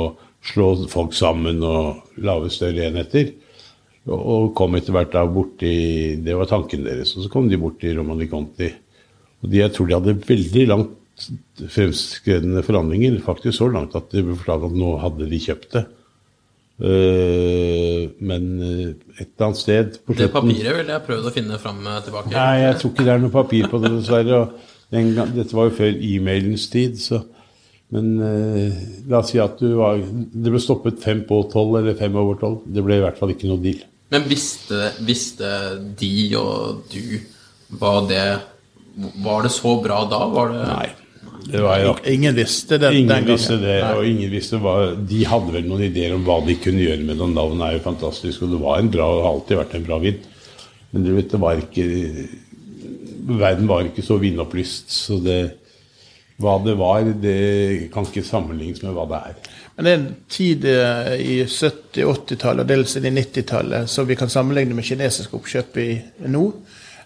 slå 0.48 0.88
folk 0.89 1.12
sammen 1.13 1.60
og 1.60 2.24
lage 2.24 2.53
større 2.55 2.88
enheter. 2.88 3.33
Og, 4.07 4.53
kom 4.57 4.79
etter 4.79 4.95
hvert 4.95 5.12
da 5.13 5.21
borti 5.29 6.15
Det 6.25 6.33
var 6.33 6.48
tanken 6.50 6.88
deres. 6.88 7.12
Og 7.13 7.25
så 7.25 7.29
kom 7.29 7.45
de 7.51 7.60
bort 7.62 7.77
til 7.83 8.00
Romani 8.00 8.25
Conti. 8.31 8.71
Og 9.43 9.51
de, 9.51 9.60
jeg 9.60 9.75
tror 9.75 9.89
de 9.89 9.98
hadde 10.00 10.15
veldig 10.25 10.63
langt 10.71 10.95
fremskredne 11.72 12.63
forhandlinger, 12.66 13.18
faktisk 13.25 13.58
så 13.60 13.70
langt 13.72 13.96
at 13.98 14.12
de 14.13 14.24
ble 14.25 14.38
fortalt 14.40 14.70
at 14.70 14.78
nå 14.78 14.94
hadde 15.01 15.28
de 15.32 15.42
kjøpt 15.42 15.75
det. 15.78 15.86
Eh, 16.82 18.08
men 18.25 18.46
eh, 18.66 18.86
et 19.20 19.28
eller 19.28 19.48
annet 19.48 19.60
sted 19.60 20.00
på 20.01 20.16
Det 20.16 20.25
slutten 20.25 20.34
papiret 20.34 20.78
ville 20.80 20.96
jeg 20.96 21.06
prøvd 21.06 21.28
å 21.30 21.34
finne 21.36 21.60
fram 21.62 21.84
eh, 21.86 22.00
tilbake. 22.08 22.32
Nei, 22.34 22.63
jeg 22.63 22.80
tror 22.80 22.94
ikke 22.94 23.06
det 23.06 23.13
er 23.13 23.22
noe 23.22 23.36
papir 23.36 23.68
på 23.70 23.82
det, 23.84 23.92
dessverre. 24.00 24.40
Gang, 24.92 25.12
dette 25.36 25.56
var 25.56 25.70
jo 25.70 25.78
før 25.78 26.01
e-mailens 26.04 26.66
tid, 26.72 26.98
så 27.00 27.22
Men 27.92 28.08
eh, 28.24 28.82
la 29.12 29.20
oss 29.20 29.34
si 29.34 29.40
at 29.44 29.60
du 29.60 29.74
var 29.75 30.00
Det 30.00 30.51
ble 30.51 30.60
stoppet 30.63 31.00
fem 31.04 31.25
på 31.28 31.42
tolv 31.51 31.75
eller 31.80 31.98
fem 32.00 32.16
over 32.16 32.40
tolv. 32.40 32.63
Det 32.66 32.84
ble 32.86 32.98
i 32.98 33.04
hvert 33.04 33.20
fall 33.20 33.34
ikke 33.36 33.50
noe 33.51 33.62
deal. 33.62 33.84
Men 34.12 34.25
visste, 34.28 34.94
visste 35.08 35.51
de 36.00 36.13
og 36.40 36.82
du 36.92 37.20
hva 37.80 38.01
det 38.08 38.25
Var 39.24 39.46
det 39.46 39.51
så 39.56 39.78
bra 39.84 40.01
da? 40.12 40.25
Var 40.32 40.51
det 40.51 40.66
Nei. 40.68 40.90
Det 41.48 41.62
var 41.63 41.79
jo 41.81 41.95
Ingen 42.12 42.36
visste 42.38 42.77
det 42.77 42.86
den 42.88 42.98
Ingen 43.00 43.10
gangen. 43.10 43.31
visste 43.33 43.57
det, 43.62 43.77
Nei. 43.81 43.93
og 43.98 44.05
ingen 44.05 44.31
visste 44.31 44.60
hva 44.62 44.75
De 45.10 45.24
hadde 45.25 45.55
vel 45.55 45.65
noen 45.69 45.88
ideer 45.88 46.13
om 46.15 46.24
hva 46.27 46.38
de 46.45 46.55
kunne 46.62 46.83
gjøre 46.83 47.01
med 47.07 47.17
det. 47.17 47.29
Navnet 47.33 47.65
er 47.67 47.77
jo 47.77 47.86
fantastisk, 47.88 48.43
og 48.45 48.53
det 48.53 48.62
var 48.62 48.79
en 48.79 48.91
bra, 48.93 49.07
og 49.10 49.24
har 49.25 49.31
alltid 49.33 49.57
vært 49.62 49.75
en 49.79 49.88
bra 49.88 49.98
vin. 50.03 50.19
Men 50.91 51.07
du 51.07 51.15
vet, 51.15 51.31
det 51.31 51.39
var 51.41 51.62
ikke 51.62 51.88
Verden 53.31 53.67
var 53.69 53.86
ikke 53.86 54.03
så 54.03 54.17
vinopplyst, 54.21 54.91
så 54.91 55.19
det 55.24 55.39
Hva 56.41 56.55
det 56.65 56.74
var, 56.79 57.05
det 57.21 57.89
kan 57.93 58.07
ikke 58.07 58.24
sammenlignes 58.25 58.81
med 58.81 58.95
hva 58.98 59.03
det 59.12 59.17
er. 59.29 59.36
Men 59.77 59.86
det 59.86 59.91
er 59.91 60.00
en 60.00 60.07
tid 60.29 60.65
eh, 60.65 61.12
i 61.21 61.36
70-, 61.45 62.01
80-tallet 62.01 62.63
og 62.63 62.69
dels 62.71 62.95
i 62.98 63.03
90-tallet 63.05 63.89
som 63.89 64.07
vi 64.10 64.17
kan 64.17 64.29
sammenligne 64.29 64.74
med 64.74 64.88
kinesisk 64.88 65.36
oppkjøp 65.38 65.77
i 65.83 65.89
nå. 66.33 66.41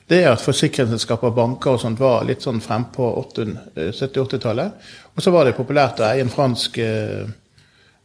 Det 0.10 0.20
er 0.22 0.36
at 0.36 0.44
forsikringsselskaper 0.44 1.34
banker 1.34 1.76
og 1.76 1.82
sånt 1.82 2.02
var 2.02 2.28
litt 2.28 2.44
sånn 2.46 2.62
frempå 2.62 3.08
70-, 3.34 4.20
80-tallet. 4.22 4.92
Og 5.16 5.26
så 5.26 5.34
var 5.34 5.48
det 5.48 5.56
populært 5.58 6.04
å 6.04 6.06
eie 6.12 6.22
en 6.22 6.30
fransk 6.30 6.78
eh, 6.84 7.26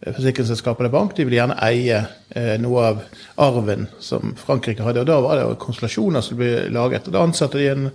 forsikringsselskap 0.06 0.80
eller 0.80 0.94
bank. 0.94 1.12
De 1.16 1.26
ville 1.28 1.36
gjerne 1.36 1.58
eie 1.66 1.98
eh, 2.00 2.56
noe 2.62 2.86
av 2.88 3.04
arven 3.44 3.84
som 4.00 4.32
Frankrike 4.40 4.86
hadde. 4.86 5.04
Og 5.04 5.12
da 5.12 5.20
var 5.20 5.36
det 5.36 5.44
jo 5.44 5.60
konstellasjoner 5.60 6.24
som 6.24 6.40
ble 6.40 6.70
laget. 6.72 7.10
Og 7.10 7.16
da 7.18 7.26
ansatte 7.26 7.60
de 7.60 7.68
en 7.74 7.86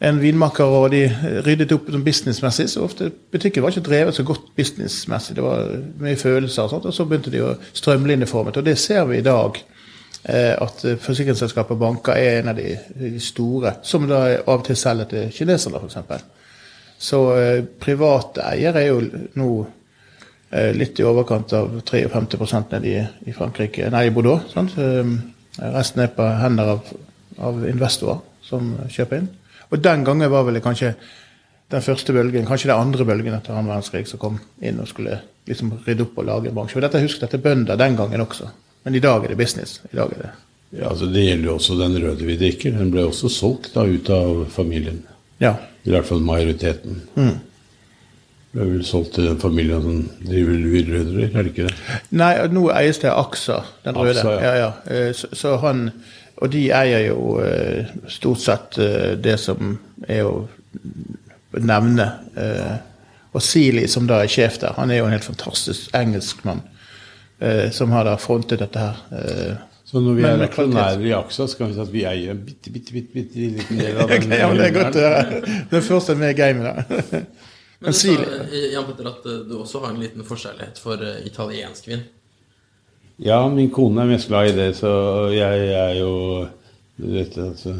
en 0.00 0.20
vinmaker, 0.20 0.64
og 0.64 0.94
de 0.94 1.02
ryddet 1.44 1.72
opp 1.76 1.90
sånn 1.92 2.04
businessmessig. 2.04 2.70
Så 2.72 2.84
ofte 2.86 3.10
butikken 3.32 3.64
var 3.64 3.74
ikke 3.74 3.88
drevet 3.88 4.16
så 4.16 4.24
godt 4.24 4.46
businessmessig. 4.56 5.36
Det 5.36 5.44
var 5.44 5.74
mye 6.00 6.20
følelser 6.20 6.64
og 6.64 6.72
sånt, 6.72 6.88
og 6.88 6.96
så 6.96 7.04
begynte 7.08 7.32
de 7.32 7.42
å 7.44 7.52
strømlinjeforme. 7.76 8.54
Og 8.56 8.64
det 8.64 8.78
ser 8.80 9.04
vi 9.10 9.20
i 9.20 9.26
dag. 9.26 9.60
Eh, 10.24 10.54
At 10.60 10.84
forsikringsselskaper 11.00 11.76
og 11.76 11.80
banker 11.80 12.18
er 12.18 12.40
en 12.40 12.52
av 12.52 12.60
de, 12.60 12.76
store, 13.20 13.76
som 13.82 14.08
da 14.08 14.22
av 14.40 14.60
og 14.60 14.64
til 14.66 14.76
selger 14.76 15.10
til 15.10 15.34
kinesere, 15.34 15.80
f.eks. 15.80 16.24
Så 17.00 17.20
eh, 17.38 17.64
private 17.80 18.44
eiere 18.44 18.82
er 18.82 18.90
jo 18.90 19.00
nå 19.40 19.50
eh, 20.52 20.72
litt 20.76 21.00
i 21.00 21.06
overkant 21.08 21.54
av 21.56 21.80
53% 21.88 22.74
nede 22.76 22.90
i, 22.90 23.04
i 23.30 23.36
Frankrike, 23.36 23.88
nei, 23.92 24.06
i 24.08 24.14
Bordeaux. 24.14 24.44
Sant? 24.52 24.76
Eh, 24.76 25.14
resten 25.60 26.04
er 26.04 26.12
på 26.14 26.26
hender 26.42 26.76
av, 26.76 26.92
av 27.40 27.64
investorer 27.68 28.20
som 28.44 28.74
kjøper 28.90 29.22
inn. 29.22 29.32
Og 29.70 29.80
den 29.80 30.04
gangen 30.04 30.30
var 30.32 30.44
vel 30.46 30.60
kanskje 30.62 30.94
den 31.70 31.82
første 31.82 32.12
bølgen, 32.12 32.46
kanskje 32.48 32.72
den 32.72 32.82
andre 32.82 33.06
bølgen 33.06 33.34
etter 33.36 33.54
annen 33.54 33.70
verdenskrig, 33.70 34.08
som 34.10 34.18
kom 34.18 34.40
inn 34.60 34.80
og 34.82 34.88
skulle 34.90 35.20
liksom 35.46 35.70
rydde 35.86 36.04
opp 36.04 36.18
og 36.18 36.26
lage 36.26 36.50
en 36.50 36.56
bransje. 36.56 36.78
Og 36.78 36.84
dette 36.84 37.02
husk 37.04 37.22
dette 37.22 37.38
er 37.38 37.44
bønder 37.44 37.78
den 37.78 37.96
gangen 37.98 38.24
også. 38.24 38.50
Men 38.84 38.94
i 38.94 39.02
dag 39.04 39.24
er 39.24 39.28
det 39.34 39.36
business. 39.40 39.80
I 39.92 39.96
dag 39.96 40.12
er 40.16 40.22
det 40.24 40.30
Ja, 40.78 40.88
altså 40.92 41.06
Det 41.10 41.24
gjelder 41.24 41.48
jo 41.48 41.54
også 41.58 41.74
den 41.80 41.96
røde 42.02 42.24
vi 42.28 42.36
drikker. 42.38 42.70
Den 42.78 42.90
ble 42.94 43.02
også 43.08 43.28
solgt 43.28 43.72
da 43.74 43.82
ut 43.90 44.10
av 44.14 44.44
familien. 44.54 45.02
Ja. 45.42 45.56
I 45.84 45.90
hvert 45.90 46.06
fall 46.06 46.20
majoriteten. 46.22 47.00
Ble 48.50 48.66
vel 48.66 48.84
solgt 48.86 49.14
til 49.16 49.26
den 49.26 49.40
familien 49.42 49.82
som 49.82 49.98
driver 50.26 50.56
Louis 50.58 50.86
Rødrer, 50.88 51.26
er 51.30 51.42
det 51.42 51.52
ikke 51.52 51.66
det? 51.68 51.98
Nei, 52.18 52.30
nå 52.50 52.64
eies 52.74 52.98
det 53.02 53.10
av 53.10 53.20
AXA, 53.26 53.58
den 53.84 53.98
røde. 53.98 54.14
AXA, 54.18 54.32
ja. 54.42 54.54
ja. 54.54 54.54
Ja, 54.62 54.70
Eh, 55.08 55.12
Så, 55.14 55.28
så 55.32 55.56
han 55.62 55.90
Og 56.40 56.48
de 56.52 56.70
eier 56.72 57.02
jo 57.10 57.38
eh, 57.44 57.84
stort 58.08 58.40
sett 58.40 58.78
eh, 58.78 59.12
det 59.20 59.36
som 59.40 59.74
er 60.08 60.24
å 60.24 60.48
nevne. 61.60 62.06
Og 63.34 63.42
Seeley, 63.42 63.86
som 63.90 64.06
da 64.08 64.22
er 64.24 64.30
sjef 64.30 64.56
der, 64.62 64.72
han 64.78 64.90
er 64.90 65.02
jo 65.02 65.04
en 65.06 65.12
helt 65.12 65.26
fantastisk 65.26 65.90
engelskmann 65.94 66.62
eh, 66.64 66.79
som 67.72 67.92
har 67.94 68.04
da 68.04 68.16
frontet 68.20 68.60
dette 68.60 68.78
her. 68.82 69.02
eh. 69.16 69.66
Så 69.90 69.98
når 69.98 70.14
vi 70.14 70.22
er 70.22 70.36
med 70.38 70.44
aksjonærer 70.46 71.00
i 71.08 71.12
AXA, 71.16 71.46
så 71.50 71.56
kan 71.58 71.70
vi 71.70 71.74
si 71.74 71.80
at 71.82 71.88
vi 71.90 72.02
eier 72.06 72.30
en 72.36 72.42
bitte, 72.46 72.70
bitte, 72.70 72.92
bitte, 72.94 73.10
bitte 73.14 73.46
liten 73.56 73.80
del 73.80 73.96
av 73.98 74.08
den. 74.12 74.30
ja, 74.38 74.46
men 74.46 74.60
det 74.60 74.66
er 74.68 74.76
godt 74.76 74.98
å 75.00 75.02
høre. 75.02 75.40
Det 75.70 75.78
er 75.80 75.86
først 75.88 76.12
med 76.20 76.30
i 76.30 76.36
gamet, 76.38 76.68
da. 76.68 77.22
Men 77.80 77.96
du 77.96 77.98
sa, 77.98 78.14
Jan 78.74 78.86
Petter, 78.86 79.08
at 79.10 79.26
eh, 79.26 79.40
du 79.48 79.56
også 79.58 79.80
har 79.82 79.90
en 79.94 79.98
liten 80.04 80.26
forskjellighet 80.28 80.78
for 80.84 81.02
eh, 81.02 81.22
italiensk 81.26 81.88
vin. 81.90 82.04
Ja, 83.24 83.40
min 83.52 83.72
kone 83.74 84.04
er 84.04 84.12
mest 84.12 84.30
glad 84.30 84.52
i 84.52 84.54
det, 84.60 84.68
så 84.78 84.92
jeg 85.34 85.66
er 85.80 85.96
jo 85.98 86.12
du 87.00 87.08
vet, 87.16 87.34
altså, 87.40 87.74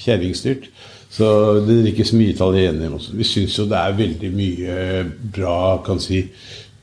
kjerringstyrt. 0.00 0.70
Så 1.10 1.26
det 1.66 1.80
drikkes 1.82 2.12
mye 2.14 2.32
italiener 2.32 2.92
også. 2.94 3.16
Vi 3.18 3.26
syns 3.26 3.56
jo 3.58 3.66
det 3.70 3.78
er 3.82 3.96
veldig 3.98 4.30
mye 4.34 4.74
bra 5.34 5.56
kan 5.86 5.98
si, 6.02 6.22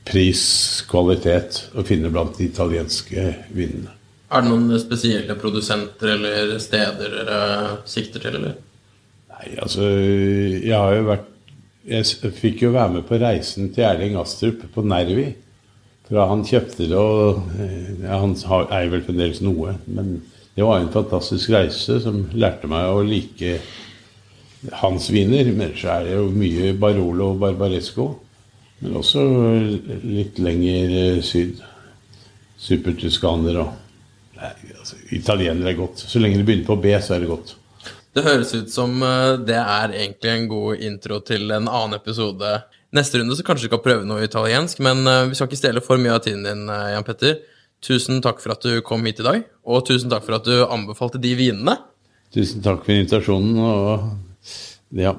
pris-kvalitet 0.08 1.62
å 1.78 1.84
finne 1.86 2.10
blant 2.12 2.36
de 2.38 2.46
italienske 2.48 3.24
vinene. 3.54 3.94
Er 4.28 4.44
det 4.44 4.50
noen 4.50 4.80
spesielle 4.80 5.36
produsenter 5.40 6.10
eller 6.16 6.58
steder 6.60 7.14
dere 7.16 7.38
sikter 7.88 8.20
til, 8.26 8.36
eller? 8.40 8.56
Nei, 9.32 9.54
altså 9.62 9.86
Jeg 9.88 10.74
har 10.74 10.96
jo 10.98 11.04
vært 11.08 11.28
Jeg 11.88 12.32
fikk 12.36 12.64
jo 12.66 12.72
være 12.74 12.98
med 12.98 13.06
på 13.08 13.16
reisen 13.22 13.70
til 13.72 13.86
Erling 13.88 14.18
Astrup 14.20 14.66
på 14.74 14.82
Nervi. 14.84 15.30
Fra 16.08 16.26
han 16.28 16.42
kjøpte 16.44 16.84
det, 16.88 16.96
og 16.96 17.38
eh, 17.60 17.88
ja, 18.02 18.18
han 18.20 18.34
har- 18.50 18.68
eier 18.76 18.90
vel 18.92 19.02
fremdeles 19.06 19.40
noe. 19.44 19.74
Men 19.86 20.18
det 20.56 20.64
var 20.66 20.80
en 20.82 20.92
fantastisk 20.92 21.48
reise 21.54 21.96
som 22.04 22.26
lærte 22.34 22.68
meg 22.68 22.84
å 22.92 23.00
like 23.08 23.58
hans 24.82 25.08
viner. 25.12 25.48
Men 25.56 25.72
så 25.80 25.94
er 25.96 26.04
det 26.04 26.14
jo 26.18 26.28
mye 26.34 26.74
Barolo 26.76 27.30
og 27.32 27.40
Barbaresco. 27.40 28.10
Men 28.82 28.98
også 29.00 29.24
litt 30.06 30.38
lenger 30.42 30.94
eh, 31.02 31.20
syd. 31.24 31.62
Supertuskaner 32.58 33.60
og 33.62 33.76
Nei, 34.38 34.52
altså, 34.78 34.94
Italienere 35.14 35.72
er 35.72 35.78
godt. 35.78 36.04
Så 36.06 36.20
lenge 36.22 36.38
det 36.38 36.44
begynner 36.46 36.66
på 36.68 36.76
B, 36.78 36.92
så 37.02 37.16
er 37.16 37.24
det 37.24 37.30
godt. 37.30 37.56
Det 38.14 38.22
høres 38.22 38.52
ut 38.54 38.70
som 38.70 38.92
eh, 39.02 39.34
det 39.42 39.58
er 39.58 39.94
egentlig 39.96 40.30
en 40.30 40.48
god 40.50 40.84
intro 40.90 41.18
til 41.26 41.50
en 41.50 41.66
annen 41.66 41.98
episode. 41.98 42.52
Neste 42.94 43.18
runde 43.18 43.34
så 43.34 43.44
kanskje 43.46 43.66
du 43.66 43.72
skal 43.72 43.82
prøve 43.82 44.06
noe 44.06 44.22
italiensk, 44.26 44.78
men 44.86 45.02
eh, 45.10 45.24
vi 45.32 45.38
skal 45.38 45.50
ikke 45.50 45.58
stjele 45.58 45.82
for 45.82 45.98
mye 45.98 46.14
av 46.14 46.22
tiden 46.26 46.46
din, 46.46 46.70
Jan 46.70 47.06
Petter. 47.06 47.40
Tusen 47.82 48.22
takk 48.22 48.38
for 48.42 48.54
at 48.54 48.62
du 48.62 48.78
kom 48.86 49.04
hit 49.06 49.20
i 49.22 49.26
dag, 49.26 49.42
og 49.66 49.84
tusen 49.86 50.10
takk 50.10 50.24
for 50.26 50.38
at 50.38 50.46
du 50.46 50.62
anbefalte 50.66 51.18
de 51.22 51.34
vinene. 51.38 51.74
Tusen 52.34 52.62
takk 52.62 52.86
for 52.86 52.94
invitasjonen. 52.94 53.58
og 53.58 54.27
ja, 54.96 55.12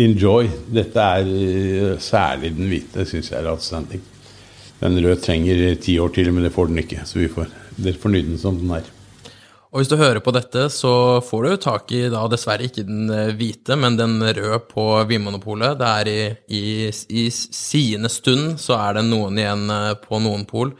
enjoy. 0.00 0.48
Dette 0.72 1.08
er 1.20 1.26
eh, 1.28 1.96
særlig 2.00 2.54
den 2.56 2.70
hvite, 2.70 3.04
syns 3.08 3.32
jeg 3.32 3.42
er 3.42 3.50
outstanding. 3.52 4.04
Den 4.78 5.00
røde 5.02 5.18
trenger 5.20 5.74
ti 5.82 5.98
år 6.00 6.14
til, 6.14 6.30
men 6.32 6.46
det 6.46 6.54
får 6.54 6.70
den 6.70 6.80
ikke. 6.84 7.02
Så 7.04 7.20
vi 7.20 7.28
får 7.32 7.50
dere 7.76 8.00
fornøyd 8.00 8.30
den 8.30 8.40
som 8.40 8.56
den 8.56 8.72
er. 8.78 8.86
Og 9.68 9.82
hvis 9.82 9.90
du 9.90 9.98
hører 10.00 10.22
på 10.24 10.32
dette, 10.32 10.70
så 10.72 11.20
får 11.20 11.44
du 11.44 11.56
tak 11.60 11.92
i 11.92 12.06
da 12.08 12.22
dessverre 12.32 12.64
ikke 12.64 12.86
den 12.88 13.10
eh, 13.12 13.34
hvite, 13.36 13.76
men 13.76 13.98
den 14.00 14.16
røde 14.22 14.62
på 14.70 14.86
Vinmonopolet. 15.10 15.76
Det 15.76 15.90
er 16.00 16.12
i, 16.12 16.20
i, 16.48 16.62
i 16.88 17.26
sine 17.34 18.08
stund 18.08 18.56
så 18.62 18.78
er 18.80 18.96
det 18.96 19.08
noen 19.10 19.36
igjen 19.36 19.68
eh, 19.74 19.92
på 20.00 20.22
noen 20.24 20.48
pol. 20.48 20.72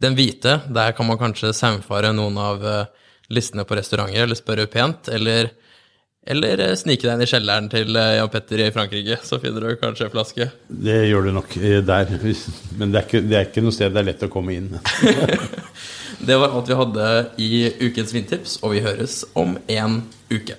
Den 0.00 0.16
hvite, 0.16 0.62
der 0.72 0.96
kan 0.96 1.10
man 1.10 1.20
kanskje 1.20 1.52
saumfare 1.52 2.14
noen 2.16 2.38
av 2.40 2.62
listene 3.28 3.66
på 3.68 3.76
restauranter, 3.76 4.22
eller 4.24 4.38
spørre 4.38 4.64
pent, 4.72 5.10
eller, 5.12 5.50
eller 6.26 6.60
snike 6.76 7.06
deg 7.06 7.16
inn 7.16 7.24
i 7.24 7.28
kjelleren 7.30 7.68
til 7.72 7.96
Jan 7.96 8.30
Petter 8.32 8.60
i 8.60 8.72
Frankrike, 8.74 9.16
så 9.24 9.38
finner 9.40 9.64
du 9.64 9.76
kanskje 9.80 10.06
en 10.06 10.12
flaske. 10.12 10.48
Det 10.68 10.98
gjør 11.08 11.28
du 11.28 11.32
nok 11.38 11.54
der, 11.56 12.12
men 12.78 12.92
det 12.92 13.00
er 13.00 13.06
ikke, 13.06 13.22
det 13.24 13.38
er 13.38 13.48
ikke 13.48 13.64
noe 13.64 13.76
sted 13.76 13.94
det 13.94 14.02
er 14.02 14.10
lett 14.12 14.26
å 14.26 14.32
komme 14.32 14.56
inn. 14.58 14.74
Det 16.20 16.36
var 16.36 16.52
alt 16.52 16.68
vi 16.68 16.76
hadde 16.76 17.04
i 17.40 17.46
ukens 17.80 18.10
vindtips, 18.12 18.58
og 18.60 18.74
vi 18.74 18.82
høres 18.84 19.22
om 19.40 19.54
en 19.72 20.02
uke. 20.28 20.52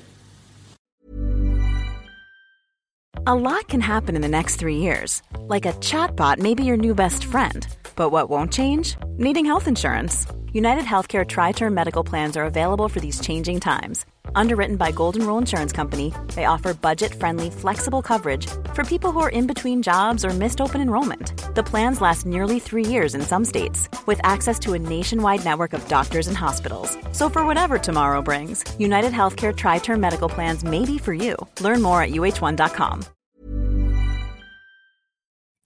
A 3.27 3.35
lot 3.35 3.67
can 3.67 3.81
happen 3.81 4.15
in 4.15 4.23
the 4.23 4.27
next 4.27 4.55
three 4.55 4.77
years. 4.77 5.21
Like 5.47 5.67
a 5.67 5.73
chatbot 5.73 6.39
may 6.39 6.55
be 6.55 6.63
your 6.63 6.77
new 6.77 6.95
best 6.95 7.23
friend. 7.23 7.67
But 7.95 8.09
what 8.09 8.31
won't 8.31 8.51
change? 8.51 8.95
Needing 9.17 9.45
health 9.45 9.67
insurance. 9.67 10.25
United 10.51 10.85
Healthcare 10.85 11.27
Tri 11.27 11.51
Term 11.51 11.75
Medical 11.75 12.03
Plans 12.03 12.35
are 12.35 12.45
available 12.45 12.89
for 12.89 12.99
these 12.99 13.19
changing 13.19 13.59
times 13.59 14.03
Underwritten 14.35 14.75
by 14.75 14.91
Golden 14.91 15.25
Rule 15.25 15.37
Insurance 15.37 15.71
Company, 15.71 16.13
they 16.35 16.45
offer 16.45 16.73
budget-friendly, 16.73 17.49
flexible 17.49 18.01
coverage 18.01 18.47
for 18.73 18.83
people 18.83 19.11
who 19.11 19.19
are 19.19 19.29
in 19.29 19.47
between 19.47 19.81
jobs 19.81 20.25
or 20.25 20.29
missed 20.29 20.61
open 20.61 20.81
enrollment. 20.81 21.33
The 21.55 21.63
plans 21.63 22.01
last 22.01 22.25
nearly 22.25 22.59
three 22.59 22.85
years 22.85 23.15
in 23.15 23.21
some 23.21 23.45
states, 23.45 23.89
with 24.07 24.19
access 24.23 24.59
to 24.59 24.73
a 24.73 24.79
nationwide 24.79 25.43
network 25.43 25.73
of 25.73 25.87
doctors 25.87 26.27
and 26.27 26.37
hospitals. 26.37 26.97
So 27.11 27.29
for 27.29 27.45
whatever 27.45 27.77
tomorrow 27.77 28.21
brings, 28.21 28.63
United 28.79 29.11
Healthcare 29.11 29.55
Tri-Term 29.55 29.99
Medical 29.99 30.29
Plans 30.29 30.63
may 30.63 30.85
be 30.85 30.97
for 30.97 31.13
you. 31.13 31.35
Learn 31.59 31.81
more 31.81 32.01
at 32.01 32.11
uh1.com. 32.11 33.01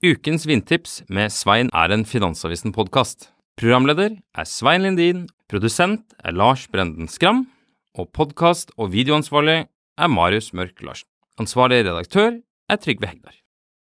Ukens 0.03 0.45
vindtips 0.45 1.03
med 1.09 1.31
Svein 1.31 1.69
er 1.73 1.91
en 1.91 2.05
Finansavisen-podkast. 2.05 3.29
Programleder 3.57 4.17
er 4.37 4.43
Svein 4.43 4.83
Lindin, 4.83 5.29
produsent 5.49 6.13
er 6.23 6.31
Lars 6.31 6.67
Brenden 6.67 7.07
Skram, 7.07 7.47
og 7.95 8.11
podkast- 8.11 8.73
og 8.77 8.91
videoansvarlig 8.91 9.67
er 9.97 10.07
Marius 10.11 10.51
Mørk 10.53 10.81
Larsen. 10.83 11.07
Ansvarlig 11.39 11.85
redaktør 11.85 12.41
er 12.69 12.75
Trygve 12.75 13.07
Hegnar. 13.07 13.44